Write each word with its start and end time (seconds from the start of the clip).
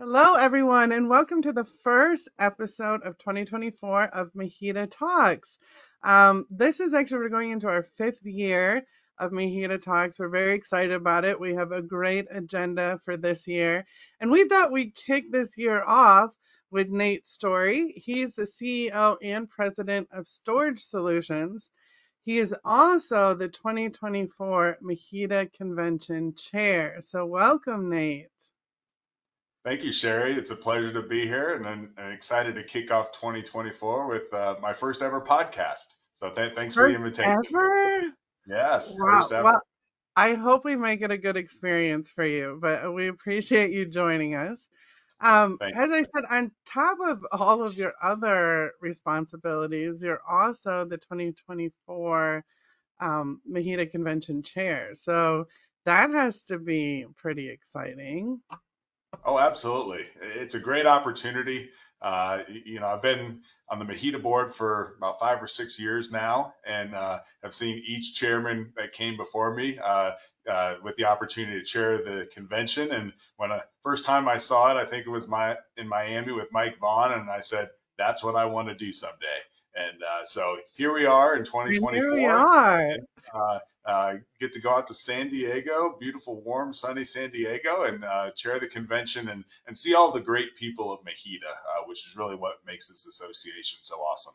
Hello, 0.00 0.34
everyone, 0.34 0.90
and 0.90 1.08
welcome 1.08 1.40
to 1.42 1.52
the 1.52 1.64
first 1.64 2.28
episode 2.40 3.02
of 3.04 3.16
2024 3.18 4.06
of 4.06 4.32
MHEDA 4.32 4.90
Talks. 4.90 5.56
Um, 6.02 6.46
this 6.50 6.80
is 6.80 6.94
actually, 6.94 7.18
we're 7.18 7.28
going 7.28 7.52
into 7.52 7.68
our 7.68 7.84
fifth 7.96 8.24
year 8.24 8.82
of 9.20 9.30
MHEDA 9.30 9.80
Talks. 9.80 10.18
We're 10.18 10.30
very 10.30 10.56
excited 10.56 10.90
about 10.90 11.24
it. 11.24 11.38
We 11.38 11.54
have 11.54 11.70
a 11.70 11.80
great 11.80 12.26
agenda 12.32 12.98
for 13.04 13.16
this 13.16 13.46
year. 13.46 13.86
And 14.18 14.32
we 14.32 14.48
thought 14.48 14.72
we'd 14.72 14.96
kick 14.96 15.30
this 15.30 15.56
year 15.56 15.84
off 15.84 16.34
with 16.72 16.88
Nate 16.88 17.28
Storey. 17.28 17.92
He's 17.96 18.34
the 18.34 18.48
CEO 18.48 19.16
and 19.22 19.48
president 19.48 20.08
of 20.10 20.26
Storage 20.26 20.82
Solutions. 20.82 21.70
He 22.24 22.38
is 22.38 22.52
also 22.64 23.32
the 23.34 23.48
2024 23.48 24.78
MHEDA 24.82 25.52
Convention 25.52 26.34
chair. 26.34 26.96
So, 27.00 27.26
welcome, 27.26 27.90
Nate. 27.90 28.26
Thank 29.64 29.82
you, 29.82 29.92
Shari. 29.92 30.32
It's 30.32 30.50
a 30.50 30.56
pleasure 30.56 30.92
to 30.92 31.02
be 31.02 31.26
here, 31.26 31.54
and 31.54 31.66
I'm, 31.66 31.94
I'm 31.96 32.12
excited 32.12 32.56
to 32.56 32.62
kick 32.62 32.92
off 32.92 33.12
2024 33.12 34.06
with 34.08 34.32
uh, 34.34 34.56
my 34.60 34.74
first 34.74 35.00
ever 35.00 35.22
podcast. 35.22 35.94
So 36.16 36.28
th- 36.28 36.54
thanks 36.54 36.74
for 36.74 36.86
the 36.86 36.94
invitation. 36.94 37.32
ever? 37.50 38.12
Yes, 38.46 38.94
Wow. 38.98 39.16
first 39.16 39.32
ever. 39.32 39.44
Well, 39.44 39.62
I 40.16 40.34
hope 40.34 40.66
we 40.66 40.76
make 40.76 41.00
it 41.00 41.10
a 41.10 41.16
good 41.16 41.38
experience 41.38 42.10
for 42.10 42.26
you, 42.26 42.58
but 42.60 42.92
we 42.92 43.08
appreciate 43.08 43.70
you 43.72 43.86
joining 43.86 44.34
us. 44.34 44.68
Um, 45.20 45.58
as 45.74 45.90
I 45.90 46.02
said, 46.02 46.24
on 46.30 46.52
top 46.66 46.98
of 47.00 47.24
all 47.32 47.62
of 47.62 47.74
your 47.78 47.94
other 48.02 48.72
responsibilities, 48.82 50.02
you're 50.02 50.20
also 50.28 50.84
the 50.84 50.98
2024 50.98 52.44
um, 53.00 53.40
MHEDA 53.50 53.90
Convention 53.90 54.42
chair. 54.42 54.94
So 54.94 55.46
that 55.86 56.10
has 56.10 56.44
to 56.44 56.58
be 56.58 57.06
pretty 57.16 57.48
exciting. 57.48 58.40
Oh, 59.24 59.38
absolutely. 59.38 60.06
It's 60.36 60.54
a 60.54 60.60
great 60.60 60.86
opportunity. 60.86 61.70
Uh, 62.00 62.42
you 62.48 62.80
know, 62.80 62.86
I've 62.86 63.02
been 63.02 63.40
on 63.68 63.78
the 63.78 63.86
MHEDA 63.86 64.22
board 64.22 64.50
for 64.50 64.94
about 64.98 65.18
five 65.18 65.42
or 65.42 65.46
six 65.46 65.80
years 65.80 66.12
now, 66.12 66.54
and 66.66 66.94
uh, 66.94 67.20
have 67.42 67.54
seen 67.54 67.82
each 67.86 68.14
chairman 68.14 68.72
that 68.76 68.92
came 68.92 69.16
before 69.16 69.54
me 69.54 69.78
uh, 69.82 70.12
uh, 70.48 70.74
with 70.82 70.96
the 70.96 71.06
opportunity 71.06 71.58
to 71.58 71.64
chair 71.64 71.98
the 71.98 72.28
convention. 72.32 72.92
And 72.92 73.12
when 73.36 73.52
I, 73.52 73.62
first 73.82 74.04
time 74.04 74.28
I 74.28 74.36
saw 74.36 74.70
it, 74.70 74.80
I 74.80 74.84
think 74.84 75.06
it 75.06 75.10
was 75.10 75.28
my 75.28 75.56
in 75.76 75.88
Miami 75.88 76.32
with 76.32 76.52
Mike 76.52 76.78
Vaughn, 76.78 77.12
and 77.12 77.30
I 77.30 77.40
said, 77.40 77.70
"That's 77.96 78.22
what 78.22 78.36
I 78.36 78.46
want 78.46 78.68
to 78.68 78.74
do 78.74 78.92
someday." 78.92 79.40
And 79.76 80.02
uh, 80.02 80.24
so 80.24 80.56
here 80.76 80.92
we 80.92 81.06
are 81.06 81.34
in 81.34 81.38
And 81.38 81.48
here 81.48 82.14
we 82.14 82.22
2024. 82.22 82.30
are. 82.30 82.96
Uh, 83.34 83.58
uh, 83.84 84.14
get 84.38 84.52
to 84.52 84.60
go 84.60 84.70
out 84.70 84.86
to 84.86 84.94
San 84.94 85.30
Diego, 85.30 85.96
beautiful, 85.98 86.40
warm, 86.42 86.72
sunny 86.72 87.04
San 87.04 87.30
Diego, 87.30 87.82
and 87.82 88.04
uh, 88.04 88.30
chair 88.32 88.60
the 88.60 88.68
convention 88.68 89.28
and, 89.28 89.44
and 89.66 89.76
see 89.76 89.94
all 89.94 90.12
the 90.12 90.20
great 90.20 90.56
people 90.56 90.92
of 90.92 91.00
MHEDA, 91.00 91.42
uh, 91.44 91.84
which 91.86 92.06
is 92.06 92.16
really 92.16 92.36
what 92.36 92.54
makes 92.66 92.88
this 92.88 93.06
association 93.06 93.80
so 93.82 93.96
awesome. 93.96 94.34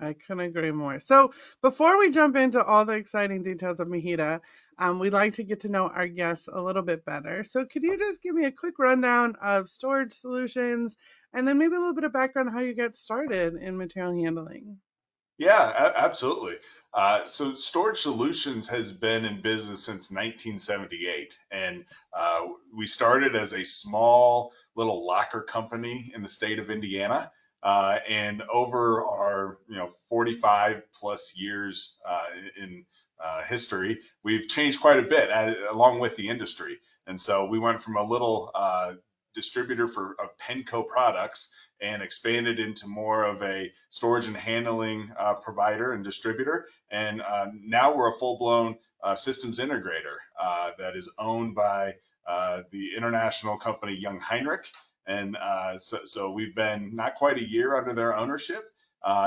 I 0.00 0.14
couldn't 0.14 0.40
agree 0.40 0.72
more. 0.72 0.98
So, 1.00 1.32
before 1.62 1.98
we 1.98 2.10
jump 2.10 2.36
into 2.36 2.62
all 2.62 2.84
the 2.84 2.94
exciting 2.94 3.42
details 3.42 3.78
of 3.78 3.88
MHEDA, 3.88 4.40
um, 4.78 4.98
we'd 4.98 5.12
like 5.12 5.34
to 5.34 5.44
get 5.44 5.60
to 5.60 5.68
know 5.68 5.88
our 5.88 6.08
guests 6.08 6.48
a 6.52 6.60
little 6.60 6.82
bit 6.82 7.04
better. 7.04 7.44
So, 7.44 7.64
could 7.64 7.82
you 7.82 7.98
just 7.98 8.22
give 8.22 8.34
me 8.34 8.44
a 8.44 8.52
quick 8.52 8.78
rundown 8.78 9.36
of 9.42 9.68
storage 9.68 10.12
solutions 10.12 10.96
and 11.32 11.46
then 11.46 11.58
maybe 11.58 11.74
a 11.74 11.78
little 11.78 11.94
bit 11.94 12.04
of 12.04 12.12
background 12.12 12.48
on 12.48 12.54
how 12.54 12.60
you 12.60 12.74
got 12.74 12.96
started 12.96 13.54
in 13.54 13.76
material 13.76 14.14
handling? 14.14 14.78
Yeah, 15.38 15.92
absolutely. 15.96 16.56
Uh, 16.94 17.24
so 17.24 17.54
Storage 17.54 17.96
Solutions 17.96 18.68
has 18.68 18.92
been 18.92 19.24
in 19.24 19.40
business 19.40 19.84
since 19.84 20.10
1978, 20.10 21.36
and 21.50 21.84
uh, 22.12 22.46
we 22.76 22.86
started 22.86 23.34
as 23.34 23.52
a 23.52 23.64
small 23.64 24.52
little 24.76 25.06
locker 25.06 25.40
company 25.40 26.12
in 26.14 26.22
the 26.22 26.28
state 26.28 26.58
of 26.58 26.70
Indiana. 26.70 27.32
Uh, 27.62 27.98
and 28.08 28.42
over 28.52 29.04
our 29.04 29.58
you 29.68 29.76
know 29.76 29.88
45 30.08 30.82
plus 30.92 31.38
years 31.38 32.00
uh, 32.06 32.26
in 32.60 32.84
uh, 33.22 33.42
history, 33.42 34.00
we've 34.22 34.48
changed 34.48 34.80
quite 34.80 34.98
a 34.98 35.02
bit 35.02 35.30
uh, 35.30 35.54
along 35.70 36.00
with 36.00 36.16
the 36.16 36.28
industry. 36.28 36.78
And 37.06 37.20
so 37.20 37.46
we 37.46 37.58
went 37.58 37.80
from 37.80 37.96
a 37.96 38.02
little 38.02 38.50
uh, 38.54 38.94
distributor 39.34 39.86
for 39.86 40.16
of 40.20 40.36
Penco 40.38 40.86
products 40.86 41.54
and 41.80 42.02
expanded 42.02 42.60
into 42.60 42.86
more 42.86 43.24
of 43.24 43.42
a 43.42 43.72
storage 43.90 44.28
and 44.28 44.36
handling 44.36 45.12
uh, 45.18 45.34
provider 45.34 45.92
and 45.92 46.04
distributor. 46.04 46.66
And 46.90 47.20
uh, 47.20 47.48
now 47.52 47.96
we're 47.96 48.08
a 48.08 48.12
full 48.12 48.38
blown 48.38 48.76
uh, 49.02 49.16
systems 49.16 49.58
integrator 49.58 50.16
uh, 50.40 50.72
that 50.78 50.96
is 50.96 51.12
owned 51.18 51.54
by 51.54 51.94
the 52.70 52.94
international 52.96 53.56
company 53.56 54.00
Jungheinrich. 54.00 54.70
And 55.06 55.36
uh, 55.36 55.78
so, 55.78 56.04
so, 56.04 56.30
we've 56.30 56.54
been 56.54 56.94
not 56.94 57.14
quite 57.14 57.38
a 57.38 57.44
year 57.44 57.76
under 57.76 57.92
their 57.92 58.16
ownership. 58.16 58.62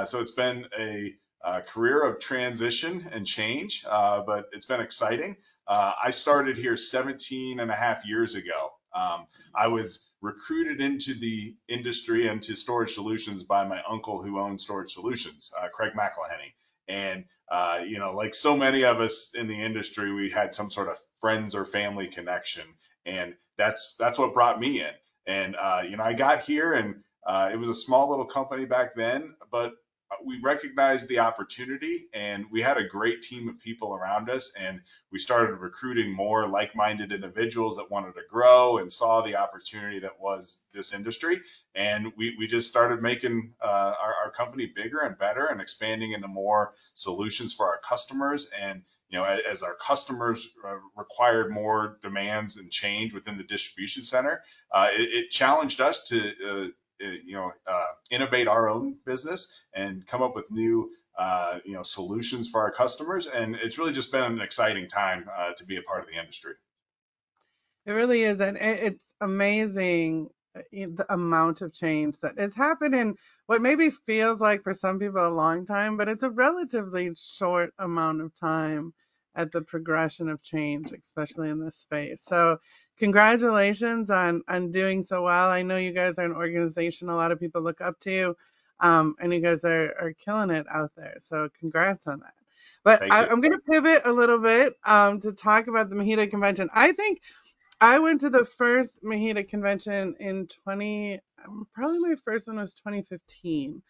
so 0.06 0.22
it's 0.22 0.32
been 0.32 0.66
a, 0.78 1.14
a, 1.44 1.62
career 1.62 2.02
of 2.02 2.20
transition 2.20 3.08
and 3.12 3.26
change, 3.26 3.84
but 3.84 4.46
it's 4.54 4.66
been 4.66 4.82
exciting. 4.82 5.38
I 5.68 6.12
started 6.12 6.58
here 6.58 6.78
17 6.78 7.60
and 7.60 7.70
a 7.70 7.76
half 7.76 8.06
years 8.08 8.36
ago. 8.36 8.72
Um, 8.96 9.28
I 9.54 9.68
was 9.68 10.10
recruited 10.22 10.80
into 10.80 11.14
the 11.14 11.56
industry 11.68 12.28
and 12.28 12.42
to 12.44 12.56
storage 12.56 12.94
solutions 12.94 13.44
by 13.44 13.68
my 13.68 13.82
uncle 13.88 14.24
who 14.24 14.40
owned 14.40 14.62
storage 14.62 14.94
solutions, 14.94 15.54
uh, 15.60 15.68
Craig 15.68 15.92
McElhenney. 15.94 16.54
And, 16.88 17.26
uh, 17.50 17.84
you 17.86 18.00
know, 18.00 18.16
like 18.16 18.34
so 18.34 18.56
many 18.56 18.86
of 18.86 19.02
us 19.02 19.34
in 19.36 19.48
the 19.48 19.62
industry, 19.62 20.14
we 20.14 20.30
had 20.30 20.54
some 20.54 20.72
sort 20.72 20.88
of 20.88 20.98
friends 21.20 21.56
or 21.56 21.66
family 21.66 22.08
connection. 22.08 22.64
And 23.06 23.36
that's, 23.58 23.96
that's 24.00 24.18
what 24.18 24.34
brought 24.34 24.60
me 24.60 24.80
in. 24.80 24.94
And, 25.28 25.56
uh, 25.56 25.84
you 25.88 25.98
know, 25.98 26.04
I 26.04 26.14
got 26.14 26.42
here 26.42 26.74
and 26.74 27.04
uh, 27.26 27.50
it 27.52 27.58
was 27.58 27.70
a 27.70 27.74
small 27.74 28.10
little 28.10 28.26
company 28.26 28.66
back 28.66 28.96
then, 28.96 29.36
but 29.52 29.76
we 30.24 30.40
recognized 30.40 31.10
the 31.10 31.20
opportunity 31.20 32.08
and 32.14 32.46
we 32.52 32.62
had 32.62 32.78
a 32.78 32.88
great 32.88 33.22
team 33.22 33.48
of 33.50 33.60
people 33.60 33.96
around 33.96 34.30
us 34.30 34.54
and 34.60 34.82
we 35.12 35.20
started 35.20 35.56
recruiting 35.56 36.14
more 36.14 36.48
like-minded 36.48 37.12
individuals 37.12 37.78
that 37.78 37.90
wanted 37.90 38.14
to 38.16 38.22
grow 38.30 38.78
and 38.78 38.92
saw 38.92 39.22
the 39.22 39.36
opportunity 39.36 40.00
that 40.00 40.20
was 40.20 40.64
this 40.74 40.94
industry. 40.94 41.42
And 41.74 42.14
we, 42.16 42.36
we 42.38 42.48
just 42.48 42.68
started 42.68 43.02
making 43.02 43.54
uh, 43.62 43.94
our, 44.02 44.16
our 44.26 44.32
company 44.32 44.68
bigger 44.68 45.00
and 45.00 45.18
better 45.18 45.46
and 45.46 45.60
expanding 45.60 46.12
into 46.12 46.28
more 46.28 46.74
solutions 46.94 47.54
for 47.54 47.68
our 47.68 47.80
customers. 47.80 48.52
And 48.60 48.84
you 49.10 49.18
know 49.18 49.26
as, 49.26 49.62
our 49.62 49.76
customers 49.76 50.54
uh, 50.66 50.78
required 50.96 51.52
more 51.52 51.98
demands 52.02 52.58
and 52.58 52.72
change 52.72 53.14
within 53.14 53.38
the 53.38 53.44
distribution 53.44 54.04
center 54.04 54.44
uh, 54.72 54.90
it, 54.92 55.26
it, 55.26 55.30
challenged 55.30 55.82
us 55.82 56.06
to 56.06 56.34
uh, 56.48 56.68
uh, 57.04 57.10
you 57.26 57.36
know 57.36 57.52
uh, 57.68 57.86
innovate 58.10 58.48
our 58.48 58.70
own 58.70 58.96
business 59.06 59.68
and 59.74 60.08
come 60.08 60.22
up 60.22 60.34
with 60.34 60.50
new 60.50 60.90
uh, 61.18 61.60
you 61.66 61.74
know 61.74 61.84
solutions 61.84 62.50
for 62.50 62.62
our 62.62 62.72
customers. 62.72 63.28
And 63.28 63.56
it's 63.56 63.78
really 63.78 63.92
just 63.92 64.14
been 64.14 64.24
an 64.24 64.40
exciting 64.40 64.88
time 64.88 65.26
to 65.58 65.66
be 65.66 65.76
a 65.76 65.82
part 65.82 66.02
of 66.02 66.08
the 66.08 66.18
industry. 66.18 66.54
It 67.86 67.92
really 67.92 68.24
is, 68.24 68.40
and 68.40 68.58
it's 68.58 69.14
amazing 69.20 70.30
the 70.72 71.06
amount 71.10 71.62
of 71.62 71.74
change 71.74 72.20
that 72.20 72.40
has 72.40 72.54
happened 72.54 72.96
in 72.96 73.16
what 73.48 73.62
maybe 73.62 73.90
feels 73.90 74.40
like 74.42 74.64
for 74.64 74.74
some 74.74 75.00
people 75.00 75.26
a 75.26 75.30
long 75.30 75.66
time, 75.66 75.98
but 75.98 76.08
it's 76.08 76.24
a 76.24 76.30
relatively 76.30 77.12
short 77.16 77.74
amount 77.80 78.22
of 78.22 78.34
time 78.36 78.94
at 79.36 79.52
the 79.52 79.62
progression 79.62 80.30
of 80.30 80.42
change, 80.42 80.92
especially 80.94 81.50
in 81.50 81.60
this 81.60 81.76
space. 81.76 82.22
So, 82.22 82.58
congratulations 82.98 84.10
on 84.10 84.44
on 84.48 84.72
doing 84.72 85.04
so 85.04 85.24
well. 85.24 85.50
I 85.50 85.62
know 85.62 85.78
you 85.78 85.92
guys 85.92 86.18
are 86.18 86.26
an 86.26 86.34
organization 86.34 87.10
a 87.10 87.16
lot 87.16 87.32
of 87.32 87.40
people 87.40 87.62
look 87.62 87.82
up 87.82 88.00
to, 88.02 88.36
um, 88.80 89.16
and 89.20 89.34
you 89.34 89.42
guys 89.42 89.66
are 89.66 89.94
are 90.00 90.14
killing 90.14 90.52
it 90.52 90.66
out 90.72 90.92
there. 90.96 91.18
So, 91.20 91.50
congrats 91.60 92.08
on 92.08 92.20
that. 92.20 92.34
But 92.86 93.12
I, 93.12 93.26
am 93.26 93.42
going 93.42 93.52
to 93.52 93.60
pivot 93.60 94.04
a 94.06 94.12
little 94.12 94.38
bit 94.38 94.76
um, 94.86 95.20
to 95.22 95.34
talk 95.34 95.68
about 95.68 95.90
the 95.90 95.96
MHEDA 95.96 96.30
Convention. 96.30 96.70
I 96.72 96.92
think 96.92 97.20
I 97.82 98.00
went 98.00 98.22
to 98.22 98.30
the 98.30 98.46
first 98.46 99.04
MHEDA 99.04 99.50
convention 99.50 100.16
in 100.20 100.48
20, 100.64 101.20
um, 101.46 101.68
probably 101.74 102.00
my 102.00 102.16
first 102.24 102.48
one 102.48 102.58
was 102.58 102.74
2015. 102.74 103.82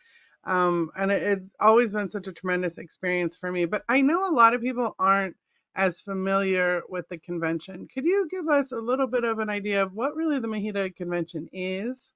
Um, 0.45 0.89
and 0.97 1.11
it, 1.11 1.21
it's 1.23 1.49
always 1.59 1.91
been 1.91 2.09
such 2.09 2.27
a 2.27 2.33
tremendous 2.33 2.77
experience 2.77 3.35
for 3.35 3.51
me. 3.51 3.65
But 3.65 3.83
I 3.87 4.01
know 4.01 4.29
a 4.29 4.33
lot 4.33 4.53
of 4.53 4.61
people 4.61 4.95
aren't 4.99 5.35
as 5.75 5.99
familiar 5.99 6.81
with 6.89 7.07
the 7.09 7.17
convention. 7.17 7.87
Could 7.93 8.05
you 8.05 8.27
give 8.29 8.47
us 8.47 8.71
a 8.71 8.77
little 8.77 9.07
bit 9.07 9.23
of 9.23 9.39
an 9.39 9.49
idea 9.49 9.83
of 9.83 9.93
what 9.93 10.15
really 10.15 10.39
the 10.39 10.47
MHEDA 10.47 10.95
convention 10.95 11.49
is? 11.51 12.13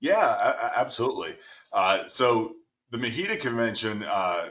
Yeah, 0.00 0.70
absolutely. 0.76 1.36
Uh, 1.72 2.06
so 2.06 2.54
the 2.90 2.98
MHEDA 2.98 3.40
convention 3.40 4.02
uh, 4.02 4.48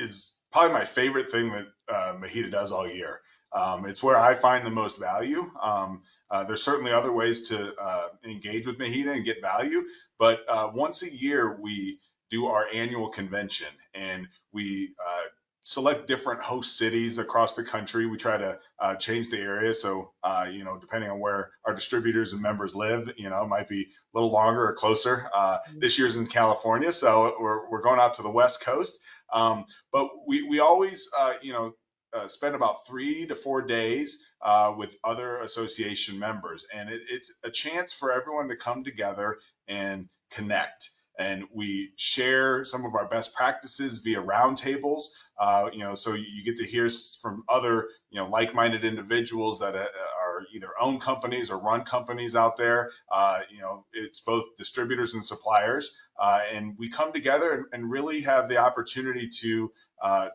is 0.00 0.38
probably 0.52 0.72
my 0.72 0.84
favorite 0.84 1.30
thing 1.30 1.50
that 1.52 1.66
uh, 1.88 2.50
does 2.50 2.72
all 2.72 2.88
year. 2.88 3.20
Um, 3.52 3.86
it's 3.86 4.02
where 4.02 4.16
I 4.16 4.34
find 4.34 4.66
the 4.66 4.70
most 4.70 5.00
value. 5.00 5.50
Um, 5.60 6.02
uh, 6.30 6.44
there's 6.44 6.62
certainly 6.62 6.92
other 6.92 7.12
ways 7.12 7.48
to 7.50 7.74
uh, 7.80 8.08
engage 8.24 8.66
with 8.66 8.78
MHEDA 8.78 9.14
and 9.14 9.24
get 9.24 9.40
value, 9.40 9.84
but 10.18 10.40
uh, 10.48 10.70
once 10.74 11.02
a 11.02 11.14
year 11.14 11.58
we 11.60 11.98
do 12.30 12.46
our 12.46 12.66
annual 12.72 13.08
convention 13.08 13.68
and 13.94 14.28
we 14.52 14.94
uh, 15.04 15.22
select 15.68 16.06
different 16.06 16.40
host 16.40 16.78
cities 16.78 17.18
across 17.18 17.52
the 17.52 17.62
country. 17.62 18.06
We 18.06 18.16
try 18.16 18.38
to 18.38 18.58
uh, 18.78 18.94
change 18.96 19.28
the 19.28 19.38
area. 19.38 19.74
So, 19.74 20.12
uh, 20.22 20.48
you 20.50 20.64
know, 20.64 20.78
depending 20.78 21.10
on 21.10 21.20
where 21.20 21.50
our 21.64 21.74
distributors 21.74 22.32
and 22.32 22.40
members 22.40 22.74
live, 22.74 23.12
you 23.18 23.28
know, 23.28 23.42
it 23.42 23.48
might 23.48 23.68
be 23.68 23.82
a 23.82 23.86
little 24.14 24.30
longer 24.30 24.66
or 24.66 24.72
closer. 24.72 25.28
Uh, 25.34 25.58
this 25.76 25.98
year's 25.98 26.16
in 26.16 26.26
California, 26.26 26.90
so 26.90 27.36
we're, 27.38 27.68
we're 27.68 27.82
going 27.82 28.00
out 28.00 28.14
to 28.14 28.22
the 28.22 28.30
West 28.30 28.64
Coast. 28.64 28.98
Um, 29.30 29.66
but 29.92 30.08
we, 30.26 30.42
we 30.42 30.60
always, 30.60 31.10
uh, 31.18 31.34
you 31.42 31.52
know, 31.52 31.74
uh, 32.14 32.28
spend 32.28 32.54
about 32.54 32.86
three 32.86 33.26
to 33.26 33.34
four 33.34 33.62
days 33.62 34.30
uh, 34.42 34.74
with 34.76 34.96
other 35.04 35.38
association 35.38 36.18
members. 36.18 36.66
And 36.74 36.88
it, 36.88 37.02
it's 37.10 37.34
a 37.44 37.50
chance 37.50 37.92
for 37.92 38.12
everyone 38.12 38.48
to 38.48 38.56
come 38.56 38.84
together 38.84 39.38
and 39.66 40.08
connect 40.30 40.90
and 41.18 41.44
we 41.52 41.90
share 41.96 42.64
some 42.64 42.84
of 42.84 42.94
our 42.94 43.06
best 43.08 43.34
practices 43.34 43.98
via 43.98 44.22
roundtables. 44.22 45.02
Uh, 45.38 45.68
you 45.72 45.80
know, 45.80 45.94
so 45.94 46.14
you 46.14 46.44
get 46.44 46.56
to 46.56 46.64
hear 46.64 46.88
from 47.20 47.42
other, 47.48 47.88
you 48.10 48.20
know, 48.20 48.28
like-minded 48.28 48.84
individuals 48.84 49.60
that 49.60 49.74
uh, 49.74 49.80
are 49.80 50.44
either 50.54 50.68
own 50.80 51.00
companies 51.00 51.50
or 51.50 51.60
run 51.60 51.82
companies 51.82 52.36
out 52.36 52.56
there. 52.56 52.90
Uh, 53.10 53.40
you 53.50 53.60
know, 53.60 53.84
it's 53.92 54.20
both 54.20 54.44
distributors 54.56 55.14
and 55.14 55.24
suppliers, 55.24 56.00
uh, 56.18 56.40
and 56.52 56.76
we 56.78 56.88
come 56.88 57.12
together 57.12 57.52
and, 57.52 57.64
and, 57.72 57.90
really 57.90 58.20
have 58.20 58.48
the 58.48 58.58
opportunity 58.58 59.28
to 59.28 59.72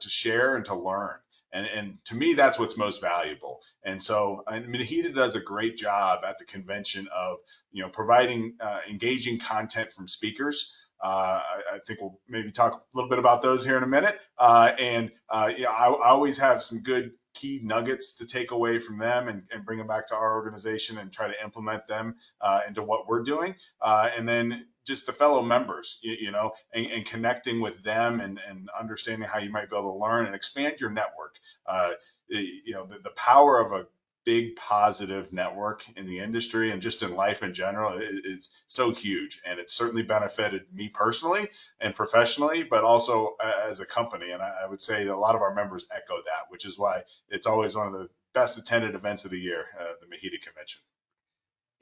to 0.01 0.09
share 0.09 0.55
and 0.55 0.65
to 0.65 0.75
learn. 0.75 1.15
And, 1.53 1.67
and, 1.67 1.97
to 2.05 2.15
me, 2.15 2.33
that's 2.33 2.57
what's 2.57 2.77
most 2.77 2.99
valuable. 2.99 3.61
And 3.83 4.01
so, 4.01 4.43
and 4.47 4.65
MHEDA 4.65 5.13
does 5.13 5.35
a 5.35 5.39
great 5.39 5.77
job 5.77 6.23
at 6.27 6.39
the 6.39 6.45
convention 6.45 7.07
of, 7.13 7.37
you 7.71 7.83
know, 7.83 7.89
providing 7.89 8.55
uh, 8.59 8.79
engaging 8.89 9.37
content 9.37 9.91
from 9.91 10.07
speakers. 10.07 10.75
Uh, 11.01 11.41
I, 11.43 11.75
I, 11.75 11.79
think 11.79 12.01
we'll 12.01 12.19
maybe 12.27 12.51
talk 12.51 12.73
a 12.73 12.97
little 12.97 13.09
bit 13.09 13.19
about 13.19 13.41
those 13.41 13.65
here 13.65 13.77
in 13.77 13.83
a 13.83 13.87
minute. 13.87 14.19
Uh, 14.37 14.71
and 14.79 15.11
uh, 15.29 15.51
yeah, 15.55 15.69
I, 15.69 15.89
I, 15.89 16.09
always 16.09 16.37
have 16.37 16.63
some 16.63 16.79
good 16.79 17.11
key 17.33 17.59
nuggets 17.61 18.15
to 18.15 18.25
take 18.25 18.51
away 18.51 18.79
from 18.79 18.99
them 18.99 19.27
and, 19.27 19.43
and, 19.51 19.65
bring 19.65 19.77
them 19.77 19.87
back 19.87 20.07
to 20.07 20.15
our 20.15 20.35
organization 20.35 20.97
and 20.97 21.11
try 21.11 21.27
to 21.27 21.43
implement 21.43 21.87
them 21.87 22.15
uh, 22.39 22.61
into 22.67 22.81
what 22.81 23.07
we're 23.07 23.23
doing. 23.23 23.55
Uh, 23.81 24.09
and 24.17 24.27
then 24.27 24.65
just 24.85 25.05
the 25.05 25.13
fellow 25.13 25.41
members, 25.41 25.99
you, 26.01 26.15
you 26.19 26.31
know, 26.31 26.53
and, 26.73 26.87
and, 26.87 27.05
connecting 27.05 27.61
with 27.61 27.81
them 27.83 28.19
and, 28.19 28.39
and, 28.47 28.69
understanding 28.77 29.27
how 29.27 29.39
you 29.39 29.51
might 29.51 29.69
be 29.69 29.75
able 29.75 29.93
to 29.93 29.99
learn 29.99 30.25
and 30.25 30.35
expand 30.35 30.79
your 30.79 30.89
network. 30.89 31.39
Uh, 31.65 31.93
you 32.27 32.73
know, 32.73 32.85
the, 32.85 32.99
the, 32.99 33.11
power 33.11 33.59
of 33.59 33.71
a 33.71 33.87
big 34.25 34.55
positive 34.55 35.33
network 35.33 35.83
in 35.97 36.05
the 36.05 36.19
industry 36.19 36.71
and 36.71 36.81
just 36.81 37.03
in 37.03 37.15
life 37.15 37.43
in 37.43 37.53
general 37.53 37.97
is 37.99 38.51
so 38.67 38.91
huge. 38.91 39.41
And 39.45 39.59
it's 39.59 39.73
certainly 39.73 40.03
benefited 40.03 40.63
me 40.73 40.89
personally 40.89 41.47
and 41.79 41.93
professionally, 41.93 42.63
but 42.63 42.83
also 42.83 43.35
as 43.67 43.79
a 43.79 43.85
company. 43.85 44.31
And 44.31 44.41
I, 44.41 44.65
would 44.69 44.81
say 44.81 45.03
that 45.03 45.13
a 45.13 45.17
lot 45.17 45.35
of 45.35 45.41
our 45.41 45.53
members 45.53 45.85
echo 45.93 46.15
that, 46.15 46.49
which 46.49 46.65
is 46.65 46.79
why 46.79 47.03
it's 47.29 47.47
always 47.47 47.75
one 47.75 47.87
of 47.87 47.93
the 47.93 48.09
best 48.33 48.57
attended 48.57 48.95
events 48.95 49.25
of 49.25 49.31
the 49.31 49.39
year, 49.39 49.65
uh, 49.79 49.93
the 50.01 50.07
MHEDA 50.07 50.41
Convention. 50.41 50.81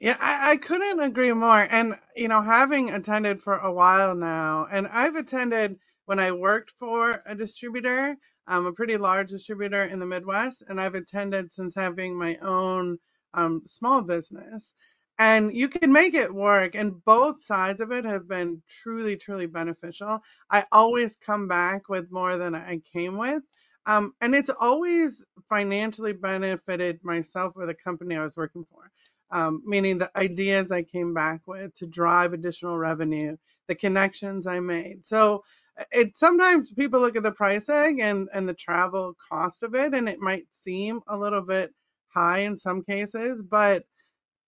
Yeah, 0.02 0.16
I, 0.20 0.52
I 0.52 0.56
couldn't 0.58 1.00
agree 1.00 1.32
more. 1.32 1.60
And, 1.70 1.94
you 2.16 2.28
know, 2.28 2.42
having 2.42 2.90
attended 2.90 3.40
for 3.40 3.58
a 3.58 3.72
while 3.72 4.14
now, 4.16 4.66
and 4.70 4.88
I've 4.88 5.14
attended 5.14 5.78
when 6.06 6.18
I 6.18 6.32
worked 6.32 6.72
for 6.78 7.22
a 7.24 7.36
distributor, 7.36 8.16
um, 8.48 8.66
a 8.66 8.72
pretty 8.72 8.96
large 8.96 9.30
distributor 9.30 9.84
in 9.84 10.00
the 10.00 10.06
Midwest, 10.06 10.64
and 10.68 10.80
I've 10.80 10.96
attended 10.96 11.52
since 11.52 11.74
having 11.76 12.18
my 12.18 12.36
own 12.38 12.98
um, 13.34 13.62
small 13.66 14.02
business. 14.02 14.74
And 15.18 15.54
you 15.54 15.68
can 15.68 15.92
make 15.92 16.14
it 16.14 16.34
work, 16.34 16.74
and 16.74 17.04
both 17.04 17.44
sides 17.44 17.80
of 17.80 17.92
it 17.92 18.04
have 18.04 18.26
been 18.26 18.60
truly, 18.68 19.16
truly 19.16 19.46
beneficial. 19.46 20.20
I 20.50 20.64
always 20.72 21.16
come 21.16 21.46
back 21.46 21.88
with 21.88 22.10
more 22.10 22.36
than 22.38 22.56
I 22.56 22.80
came 22.92 23.16
with. 23.18 23.44
Um, 23.86 24.14
and 24.20 24.34
it's 24.34 24.50
always 24.60 25.24
financially 25.48 26.12
benefited 26.12 27.00
myself 27.04 27.52
or 27.56 27.66
the 27.66 27.74
company 27.74 28.16
I 28.16 28.24
was 28.24 28.36
working 28.36 28.64
for 28.70 28.90
um, 29.32 29.62
meaning 29.64 29.98
the 29.98 30.10
ideas 30.16 30.70
I 30.70 30.82
came 30.82 31.12
back 31.14 31.40
with 31.46 31.74
to 31.78 31.86
drive 31.86 32.32
additional 32.32 32.78
revenue, 32.78 33.36
the 33.66 33.74
connections 33.74 34.46
I 34.46 34.60
made. 34.60 35.06
So 35.06 35.42
it 35.90 36.16
sometimes 36.16 36.72
people 36.72 37.00
look 37.00 37.16
at 37.16 37.22
the 37.22 37.32
price 37.32 37.64
tag 37.64 37.98
and 37.98 38.28
and 38.34 38.48
the 38.48 38.54
travel 38.54 39.16
cost 39.28 39.62
of 39.62 39.74
it, 39.74 39.94
and 39.94 40.08
it 40.08 40.20
might 40.20 40.46
seem 40.50 41.00
a 41.08 41.16
little 41.16 41.42
bit 41.42 41.72
high 42.08 42.40
in 42.40 42.56
some 42.56 42.82
cases, 42.82 43.42
but 43.42 43.84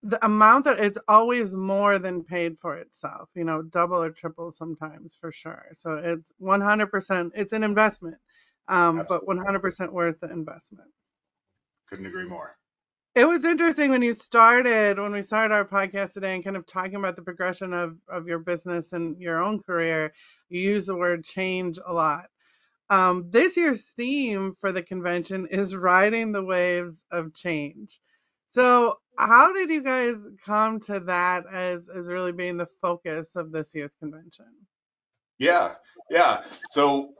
the 0.03 0.23
amount 0.23 0.65
that 0.65 0.79
it's 0.79 0.99
always 1.07 1.53
more 1.55 1.97
than 1.97 2.23
paid 2.23 2.59
for 2.59 2.77
itself, 2.77 3.27
you 3.33 3.43
know, 3.43 3.63
double 3.63 4.01
or 4.01 4.11
triple 4.11 4.51
sometimes 4.51 5.17
for 5.19 5.31
sure. 5.31 5.65
So 5.73 5.95
it's 5.95 6.31
100%, 6.39 7.31
it's 7.33 7.53
an 7.53 7.63
investment, 7.63 8.17
um, 8.67 9.03
but 9.09 9.25
100% 9.25 9.91
worth 9.91 10.19
the 10.19 10.29
investment. 10.29 10.89
Couldn't 11.87 12.05
agree 12.05 12.27
more. 12.27 12.55
It 13.15 13.25
was 13.25 13.45
interesting 13.45 13.91
when 13.91 14.01
you 14.01 14.13
started, 14.13 14.99
when 14.99 15.13
we 15.13 15.21
started 15.21 15.53
our 15.53 15.63
podcast 15.63 16.11
today 16.11 16.35
and 16.35 16.43
kind 16.43 16.57
of 16.57 16.65
talking 16.65 16.95
about 16.95 17.15
the 17.15 17.21
progression 17.21 17.73
of, 17.73 17.95
of 18.09 18.27
your 18.27 18.39
business 18.39 18.91
and 18.91 19.17
your 19.21 19.41
own 19.41 19.63
career, 19.63 20.11
you 20.49 20.59
use 20.59 20.85
the 20.85 20.97
word 20.97 21.23
change 21.23 21.79
a 21.85 21.93
lot. 21.93 22.25
Um, 22.89 23.29
this 23.31 23.55
year's 23.55 23.85
theme 23.95 24.53
for 24.59 24.73
the 24.73 24.83
convention 24.83 25.47
is 25.49 25.73
riding 25.73 26.33
the 26.33 26.43
waves 26.43 27.05
of 27.09 27.33
change. 27.33 28.01
So, 28.49 28.99
how 29.17 29.53
did 29.53 29.69
you 29.69 29.81
guys 29.81 30.17
come 30.45 30.81
to 30.81 30.99
that 31.01 31.45
as, 31.49 31.87
as 31.87 32.07
really 32.07 32.33
being 32.33 32.57
the 32.57 32.67
focus 32.81 33.37
of 33.37 33.49
this 33.49 33.73
year's 33.73 33.95
convention? 33.97 34.45
Yeah, 35.39 35.75
yeah. 36.09 36.43
So, 36.69 37.13